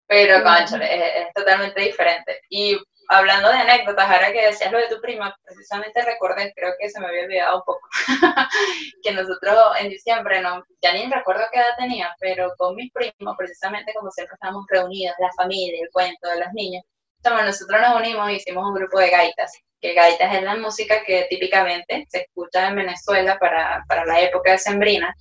[0.08, 2.42] Pero, conchale, es, es totalmente diferente.
[2.50, 6.90] Y hablando de anécdotas, ahora que decías lo de tu prima, precisamente recordé, creo que
[6.90, 7.88] se me había olvidado un poco,
[9.04, 13.36] que nosotros en diciembre, no, ya ni recuerdo qué edad tenía, pero con mis primos,
[13.38, 16.84] precisamente como siempre estábamos reunidos, la familia, el cuento de los niños,
[17.24, 19.52] entonces, nosotros nos unimos y hicimos un grupo de gaitas,
[19.82, 24.52] que gaitas es la música que típicamente se escucha en Venezuela para, para la época
[24.52, 25.14] de Sembrina.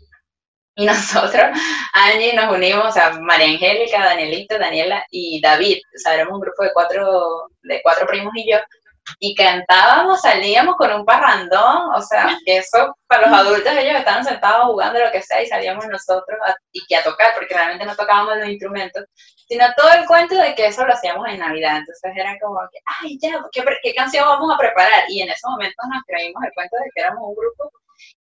[0.76, 1.58] Y nosotros,
[1.92, 6.40] Angie, nos unimos, o sea, María Angélica, Danielita, Daniela y David, o sea, éramos un
[6.40, 8.58] grupo de cuatro, de cuatro primos y yo,
[9.18, 14.24] y cantábamos, salíamos con un parrandón, o sea, que eso para los adultos ellos estaban
[14.24, 16.38] sentados jugando lo que sea y salíamos nosotros
[16.72, 19.04] y que a tocar, porque realmente no tocábamos los instrumentos,
[19.48, 22.78] sino todo el cuento de que eso lo hacíamos en Navidad, entonces era como que,
[23.02, 25.04] ay, ya, ¿qué, qué canción vamos a preparar?
[25.08, 27.72] Y en ese momento nos creímos el cuento de que éramos un grupo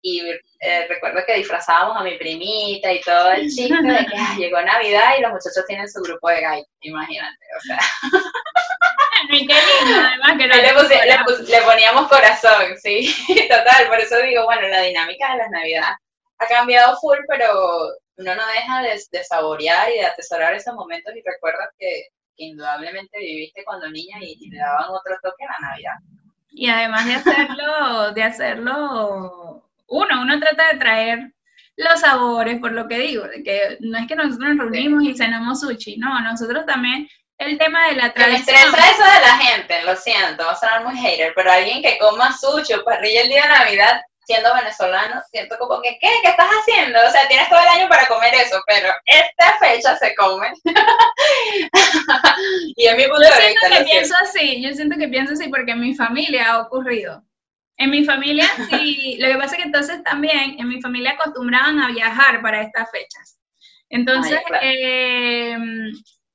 [0.02, 0.20] y
[0.60, 4.60] eh, recuerdo que disfrazábamos a mi primita y todo el chiste de que ah, llegó
[4.62, 7.78] Navidad y los muchachos tienen su grupo de gay, imagínate, o sea.
[9.28, 13.14] Qué lindo, además que no le, puse- le pus- le poníamos corazón, sí,
[13.48, 15.96] total, por eso digo, bueno, la dinámica de las Navidades
[16.38, 21.14] ha cambiado full, pero uno no deja de, de saborear y de atesorar esos momentos
[21.16, 25.52] y recuerdos que, que indudablemente viviste cuando niña y, y le daban otro toque a
[25.60, 25.94] la Navidad.
[26.50, 31.32] Y además de hacerlo, de hacerlo, uno, uno trata de traer
[31.76, 35.16] los sabores, por lo que digo, de que no es que nosotros nos reunimos y
[35.16, 37.08] cenamos sushi, no, nosotros también,
[37.38, 38.56] el tema de la Que me tradición.
[38.56, 41.96] estresa eso de la gente, lo siento, va a sonar muy hater, pero alguien que
[41.98, 46.08] coma sushi o parrilla el día de Navidad siendo venezolano, siento como que, ¿qué?
[46.22, 46.98] ¿Qué estás haciendo?
[47.00, 50.52] O sea, tienes todo el año para comer eso, pero esta fecha se come.
[52.76, 55.32] y es mi punto Yo de siento vista, que pienso así, yo siento que pienso
[55.32, 57.22] así porque en mi familia ha ocurrido.
[57.78, 61.80] En mi familia, sí, lo que pasa es que entonces también en mi familia acostumbraban
[61.80, 63.38] a viajar para estas fechas.
[63.88, 64.62] Entonces, Ay, claro.
[64.66, 65.56] eh,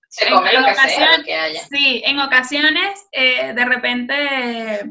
[0.09, 1.61] Se come en lo que sea, ocasiones- lo que haya.
[1.69, 4.83] Sí, en ocasiones eh, de repente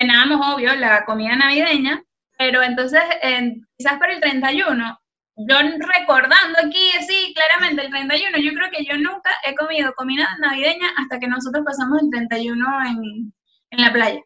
[0.00, 2.02] cenábamos, obvio, la comida navideña,
[2.40, 4.98] pero entonces en- quizás para el 31,
[5.46, 5.56] yo
[5.98, 10.88] recordando aquí, sí, claramente el 31, yo creo que yo nunca he comido comida navideña
[10.96, 13.34] hasta que nosotros pasamos el 31 en,
[13.72, 14.20] en la playa.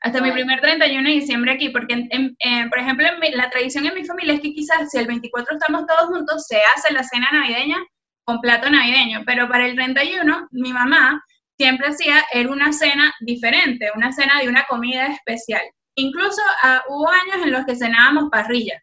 [0.00, 3.32] Hasta mi primer 31 de diciembre aquí, porque, en- en- eh, por ejemplo, en mi-
[3.32, 6.58] la tradición en mi familia es que quizás si el 24 estamos todos juntos, se
[6.74, 7.76] hace la cena navideña
[8.24, 11.22] con plato navideño, pero para el 31 mi mamá
[11.58, 15.62] siempre hacía, era una cena diferente, una cena de una comida especial.
[15.96, 18.82] Incluso ah, hubo años en los que cenábamos parrilla.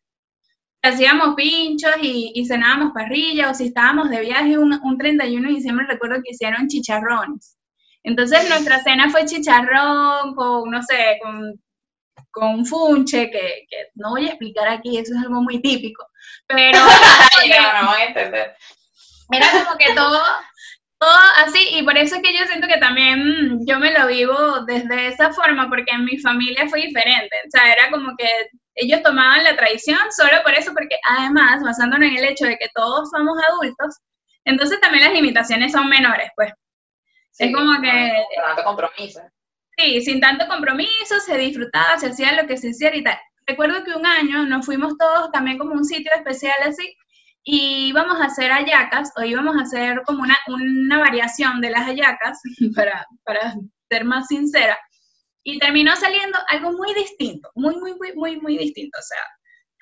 [0.81, 5.55] Hacíamos pinchos y, y cenábamos parrilla, o si estábamos de viaje un, un 31 de
[5.55, 7.57] diciembre, recuerdo que hicieron chicharrones.
[8.03, 11.53] Entonces nuestra cena fue chicharrón con, no sé, con,
[12.31, 16.05] con funche, que, que no voy a explicar aquí, eso es algo muy típico,
[16.47, 16.79] pero
[17.39, 18.55] Ay, no, no van a entender.
[19.31, 20.21] era como que todo,
[21.03, 23.19] todo así, y por eso es que yo siento que también
[23.57, 24.35] mm, yo me lo vivo
[24.65, 28.27] desde esa forma, porque en mi familia fue diferente, o sea, era como que
[28.75, 32.69] ellos tomaban la tradición solo por eso, porque además, basándonos en el hecho de que
[32.73, 33.97] todos somos adultos,
[34.45, 36.51] entonces también las limitaciones son menores, pues.
[37.31, 39.21] Sí, Es como que- no, tanto compromiso.
[39.77, 43.19] Sí, sin tanto compromiso, se disfrutaba, se hacía lo que se hiciera y tal.
[43.45, 46.95] Recuerdo que un año nos fuimos todos también como un sitio especial así
[47.43, 51.85] y íbamos a hacer hallacas o íbamos a hacer como una, una variación de las
[51.85, 52.39] hallacas,
[52.75, 53.53] para, para
[53.89, 54.77] ser más sincera,
[55.43, 58.97] y terminó saliendo algo muy distinto, muy, muy, muy, muy, muy distinto.
[58.97, 59.17] O sea,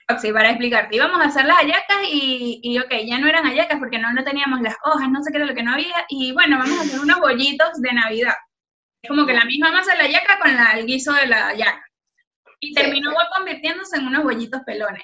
[0.07, 3.77] Roxy, para explicarte, íbamos a hacer las hallacas y, y ok, ya no eran hallacas
[3.79, 6.31] porque no, no teníamos las hojas, no sé qué era lo que no había, y
[6.33, 8.33] bueno, vamos a hacer unos bollitos de Navidad.
[9.03, 11.53] Es como que la misma masa de la yaca con la, el guiso de la
[11.55, 11.85] yaca.
[12.59, 13.17] Y Sí, terminó sí.
[13.35, 15.03] convirtiéndose en unos bollitos pelones.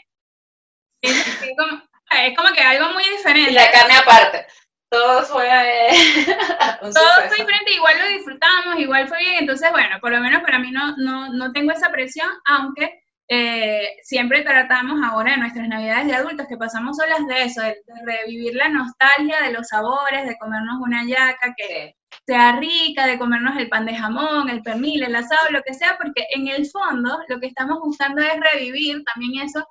[1.02, 3.52] Es, es como, es como que algo muy diferente.
[3.52, 4.46] Y la carne aparte.
[4.90, 5.90] Todo fue eh,
[6.82, 7.28] un Todo suceso.
[7.28, 9.36] fue diferente, igual lo disfrutamos, igual fue bien.
[9.40, 13.90] Entonces, bueno, por lo menos para mí no, no, no tengo esa presión, aunque eh,
[14.04, 18.56] siempre tratamos ahora en nuestras navidades de adultos que pasamos solas de eso, de, revivir
[18.56, 22.20] la nostalgia de los sabores, de comernos una yaca que Sí.
[22.26, 25.98] sea rica, de comernos el pan de jamón, el pernil, el asado, lo que sea,
[25.98, 29.68] porque en el fondo lo que estamos buscando es revivir también eso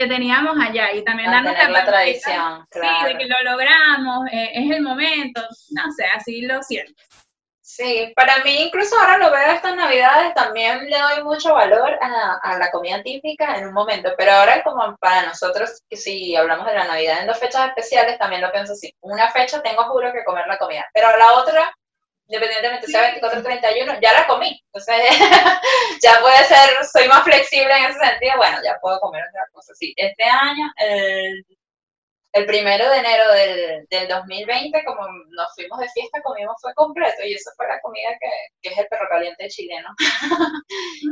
[0.00, 3.08] que teníamos allá y también darnos la palmadita, tradición, Sí, claro.
[3.08, 5.42] de que lo logramos, eh, es el momento,
[5.72, 6.94] no sé, así lo siento.
[7.60, 12.38] Sí, para mí incluso ahora lo veo estas navidades, también le doy mucho valor a,
[12.42, 16.66] a la comida típica en un momento, pero ahora como para nosotros, que si hablamos
[16.66, 20.12] de la Navidad en dos fechas especiales, también lo pienso así, una fecha tengo juro
[20.12, 21.72] que comer la comida, pero a la otra
[22.30, 24.62] independientemente sea 24 o 31, ya la comí.
[24.66, 25.10] Entonces,
[26.02, 29.74] ya puede ser, soy más flexible en ese sentido, bueno, ya puedo comer otra cosa.
[29.74, 31.44] Sí, este año, el
[32.32, 35.00] el primero de enero del, del, 2020, como
[35.30, 38.28] nos fuimos de fiesta, comimos fue completo y eso fue la comida que,
[38.62, 39.88] que es el perro caliente chileno.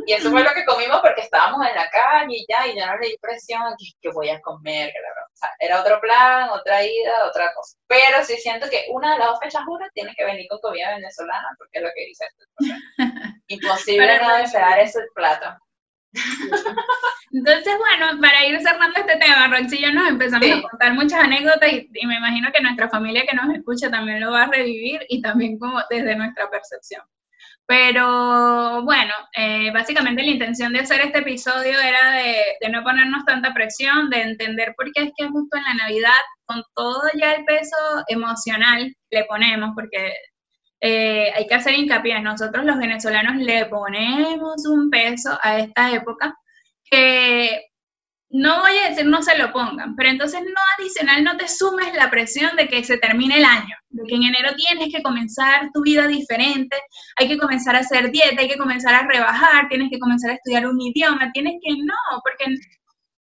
[0.06, 2.86] y eso fue lo que comimos porque estábamos en la calle y ya, y ya
[2.86, 5.17] no le di presión que, que voy a comer, claro.
[5.17, 7.76] o sea, era otro plan, otra ida, otra cosa.
[7.86, 10.94] Pero sí siento que una de las dos fechas juras tiene que venir con comida
[10.94, 12.44] venezolana, porque es lo que dice esto.
[13.48, 15.56] Imposible no desear ese plato.
[17.32, 21.20] Entonces, bueno, para ir cerrando este tema, Roxy y yo nos empezamos a contar muchas
[21.20, 25.04] anécdotas y, me imagino que nuestra familia que nos escucha también lo va a revivir
[25.08, 27.02] y también como desde nuestra percepción.
[27.68, 33.52] Pero bueno, eh, básicamente la intención de hacer este episodio era de, no ponernos tanta
[33.52, 36.16] presión, de entender por qué es que justo en la Navidad,
[36.46, 37.76] con todo ya el peso
[38.08, 40.14] emocional le ponemos, porque
[40.80, 46.34] eh, hay que hacer hincapié, nosotros los venezolanos le ponemos un peso a esta época
[46.90, 47.66] que
[48.30, 51.94] no voy a decir no se lo pongan, pero entonces no adicional, no te sumes
[51.94, 55.70] la presión de que se termine el año, de que en enero tienes que comenzar
[55.72, 56.76] tu vida diferente,
[57.16, 60.34] hay que comenzar a hacer dieta, hay que comenzar a rebajar, tienes que comenzar a
[60.34, 62.54] estudiar un idioma, tienes que no, porque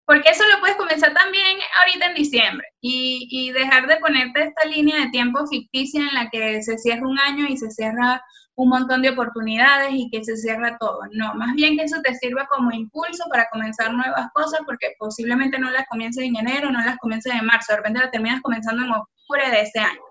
[0.06, 4.68] porque eso lo puedes comenzar también ahorita en diciembre y, y, dejar de ponerte esta
[4.68, 8.22] línea de tiempo ficticia en la que se cierra un año y se cierra
[8.56, 11.00] un montón de oportunidades y que se cierra todo.
[11.12, 15.58] No, más bien que eso te sirva como impulso para comenzar nuevas cosas porque posiblemente
[15.58, 18.84] no las comiences en enero, no las comiences en marzo, de repente las terminas comenzando
[18.84, 20.02] en octubre de ese año.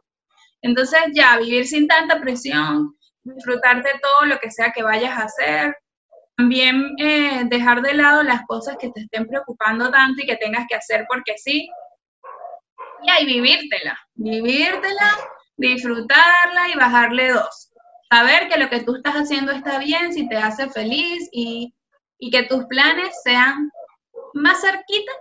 [0.62, 5.24] Entonces ya, vivir sin tanta presión, disfrutar de todo lo que sea que vayas a
[5.24, 5.76] hacer,
[6.36, 10.66] también eh, dejar de lado las cosas que te estén preocupando tanto y que tengas
[10.68, 11.68] que hacer porque sí.
[13.03, 15.16] Y ahí vivírtela, vivírtela,
[15.57, 17.71] disfrutarla y bajarle dos.
[18.12, 21.74] Saber que lo que tú estás haciendo está bien, si te hace feliz y,
[22.18, 23.70] y que tus planes sean
[24.34, 25.12] más cerquita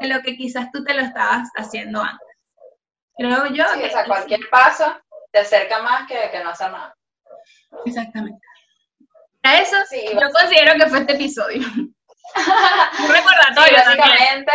[0.00, 2.28] de lo que quizás tú te lo estabas haciendo antes.
[3.16, 3.64] Creo yo.
[3.74, 4.96] Sí, que o sea, cualquier paso
[5.32, 6.94] te acerca más que, que no hacer nada.
[7.84, 8.48] Exactamente
[9.56, 11.60] eso sí, yo considero que fue este episodio.
[11.68, 13.78] Un recordatorio.
[13.78, 14.52] básicamente,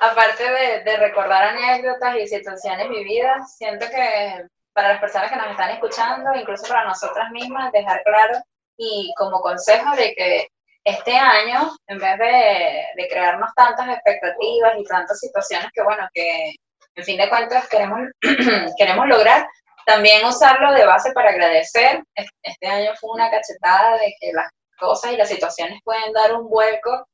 [0.00, 5.50] aparte de, de, recordar anécdotas y situaciones vividas, siento que para las personas que nos
[5.50, 8.38] están escuchando, incluso para nosotras mismas, dejar claro
[8.76, 10.48] y como consejo de que
[10.84, 16.54] este año, en vez de, de crearnos tantas expectativas y tantas situaciones que, bueno, que
[16.94, 18.00] en fin de cuentas queremos,
[18.76, 19.46] queremos lograr,
[19.86, 22.02] también usarlo de base para agradecer.
[22.42, 24.48] Este año fue una cachetada de que las
[24.78, 27.06] cosas y las situaciones pueden dar un vuelco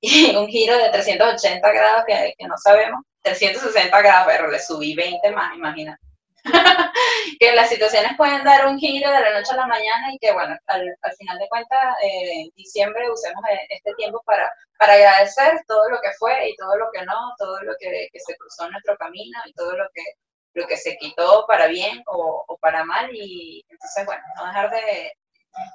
[0.00, 3.02] y un giro de 380 grados que, que no sabemos.
[3.22, 6.11] 360 grados, pero le subí 20 más, imagínate.
[7.40, 10.32] que las situaciones pueden dar un giro de la noche a la mañana y que,
[10.32, 15.60] bueno, al, al final de cuentas, eh, diciembre usemos eh, este tiempo para, para agradecer
[15.66, 18.66] todo lo que fue y todo lo que no, todo lo que, que se cruzó
[18.66, 20.02] en nuestro camino y todo lo que
[20.54, 25.12] lo que se quitó para bien o, para mal y entonces, bueno, no dejar de,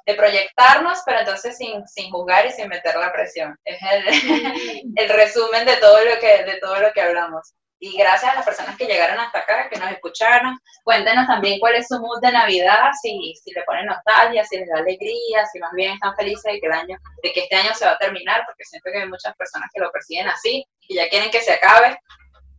[0.06, 3.56] de proyectarnos, pero entonces sin, sin, juzgar y sin meter la presión.
[3.64, 7.54] Es el, el, resumen de todo, lo que, de todo lo que hablamos.
[7.80, 10.58] Y gracias a las personas que llegaron hasta acá, que nos escucharon.
[10.82, 14.68] Cuéntenos también cuál es su mood de Navidad, si, si le ponen nostalgia, si les
[14.68, 17.72] da alegría, si más bien están felices de que, el año, de que este año
[17.74, 20.96] se va a terminar, porque siento que hay muchas personas que lo persiguen así y
[20.96, 21.98] ya quieren que se acabe.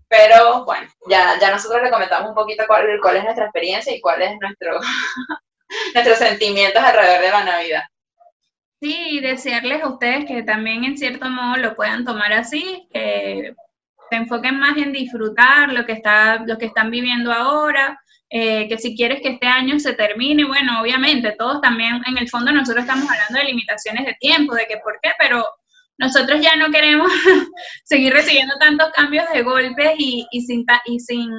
[0.08, 4.02] Pero bueno, ya, ya nosotros le comentamos un poquito cuál, cuál es nuestra experiencia y
[4.02, 4.80] cuál es nuestro,
[5.94, 7.84] nuestros sentimientos alrededor de la Navidad.
[8.82, 13.54] Sí, desearles a ustedes que también en cierto modo lo puedan tomar así, que
[14.10, 18.00] se enfoquen más en disfrutar lo que, está, lo que están viviendo ahora,
[18.30, 22.30] eh, que si quieres que este año se termine, bueno, obviamente, todos también, en el
[22.30, 25.46] fondo nosotros estamos hablando de limitaciones de tiempo, de que por qué, pero
[25.98, 27.12] nosotros ya no queremos
[27.84, 31.30] seguir recibiendo tantos cambios de golpes y, y, sin, y sin,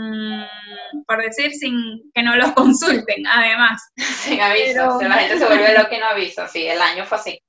[1.06, 1.74] por decir, sin
[2.14, 3.82] que no los consulten, además.
[3.96, 7.40] Sin aviso, la gente se vuelve loca y no avisa, sí, el año fue así.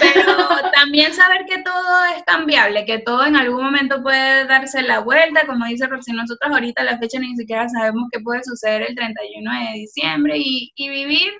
[0.00, 0.36] Pero
[0.72, 5.46] también saber que todo es cambiable, que todo en algún momento puede darse la vuelta,
[5.46, 9.50] como dice Roxy, nosotros ahorita la fecha ni siquiera sabemos qué puede suceder el 31
[9.52, 11.32] de diciembre y, y vivir,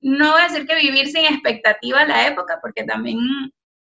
[0.00, 3.18] no voy a decir que vivir sin expectativa la época, porque también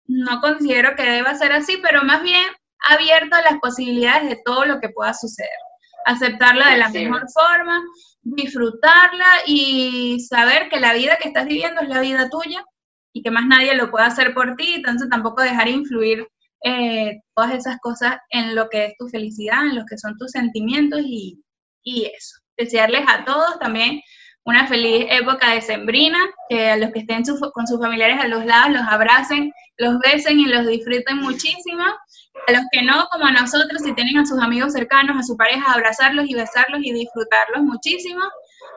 [0.05, 2.43] no considero que deba ser así, pero más bien
[2.89, 5.49] abierto a las posibilidades de todo lo que pueda suceder.
[6.05, 7.81] Aceptarla de la mejor forma,
[8.21, 12.63] disfrutarla y saber que la vida que estás viviendo es la vida tuya
[13.13, 16.27] y que más nadie lo puede hacer por ti, entonces tampoco dejar influir
[16.65, 20.31] eh, todas esas cosas en lo que es tu felicidad, en lo que son tus
[20.31, 21.41] sentimientos y,
[21.83, 22.39] y eso.
[22.57, 24.01] Desearles a todos también
[24.45, 28.45] una feliz época de sembrina, que a los que estén con sus familiares a los
[28.45, 31.83] lados los abracen, los besen y los disfruten muchísimo.
[32.47, 35.37] A los que no, como a nosotros, si tienen a sus amigos cercanos, a su
[35.37, 38.23] pareja, abrazarlos y besarlos y disfrutarlos muchísimo,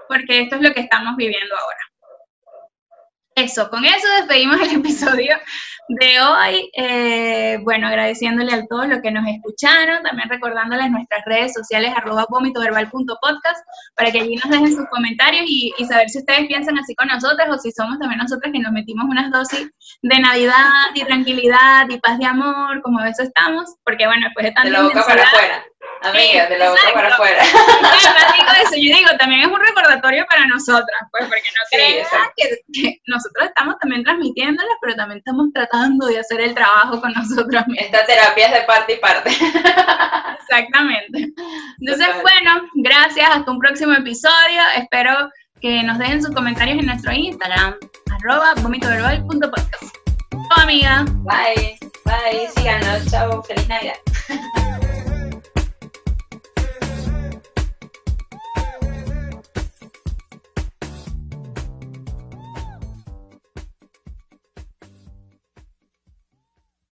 [0.09, 1.79] porque esto es lo que estamos viviendo ahora.
[3.37, 5.37] Eso, con eso despedimos el episodio
[5.89, 6.71] de hoy.
[6.75, 12.25] Eh, bueno, agradeciéndole a todos los que nos escucharon, también recordándoles nuestras redes sociales, arroba
[12.31, 13.61] vomitoverbal.podcast,
[13.95, 17.09] para que allí nos dejen sus comentarios y, y saber si ustedes piensan así con
[17.09, 19.69] nosotras o si somos también nosotras que nos metimos unas dosis
[20.01, 24.45] de Navidad y tranquilidad y paz de amor, como a veces estamos, porque bueno, después
[24.45, 25.67] de De tanta la boca para afuera.
[26.03, 26.95] Amiga, de la boca exacto.
[26.95, 27.43] para afuera.
[28.01, 31.77] Claro, digo eso, yo digo, también es un recordatorio para nosotras, pues, porque no Sí,
[31.77, 37.01] crean que, que nosotros estamos también transmitiéndolas, pero también estamos tratando de hacer el trabajo
[37.01, 37.87] con nosotros mismos.
[37.87, 39.31] Esta terapia es de parte y parte.
[40.41, 41.33] Exactamente.
[41.81, 42.23] Entonces, Total.
[42.23, 44.61] bueno, gracias, hasta un próximo episodio.
[44.77, 47.75] Espero que nos dejen sus comentarios en nuestro Instagram,
[48.11, 49.97] arroba vomitoverbal.podcast.
[50.31, 51.05] Chao, amiga.
[51.25, 53.97] Bye, bye, síganos, chao, feliz Navidad.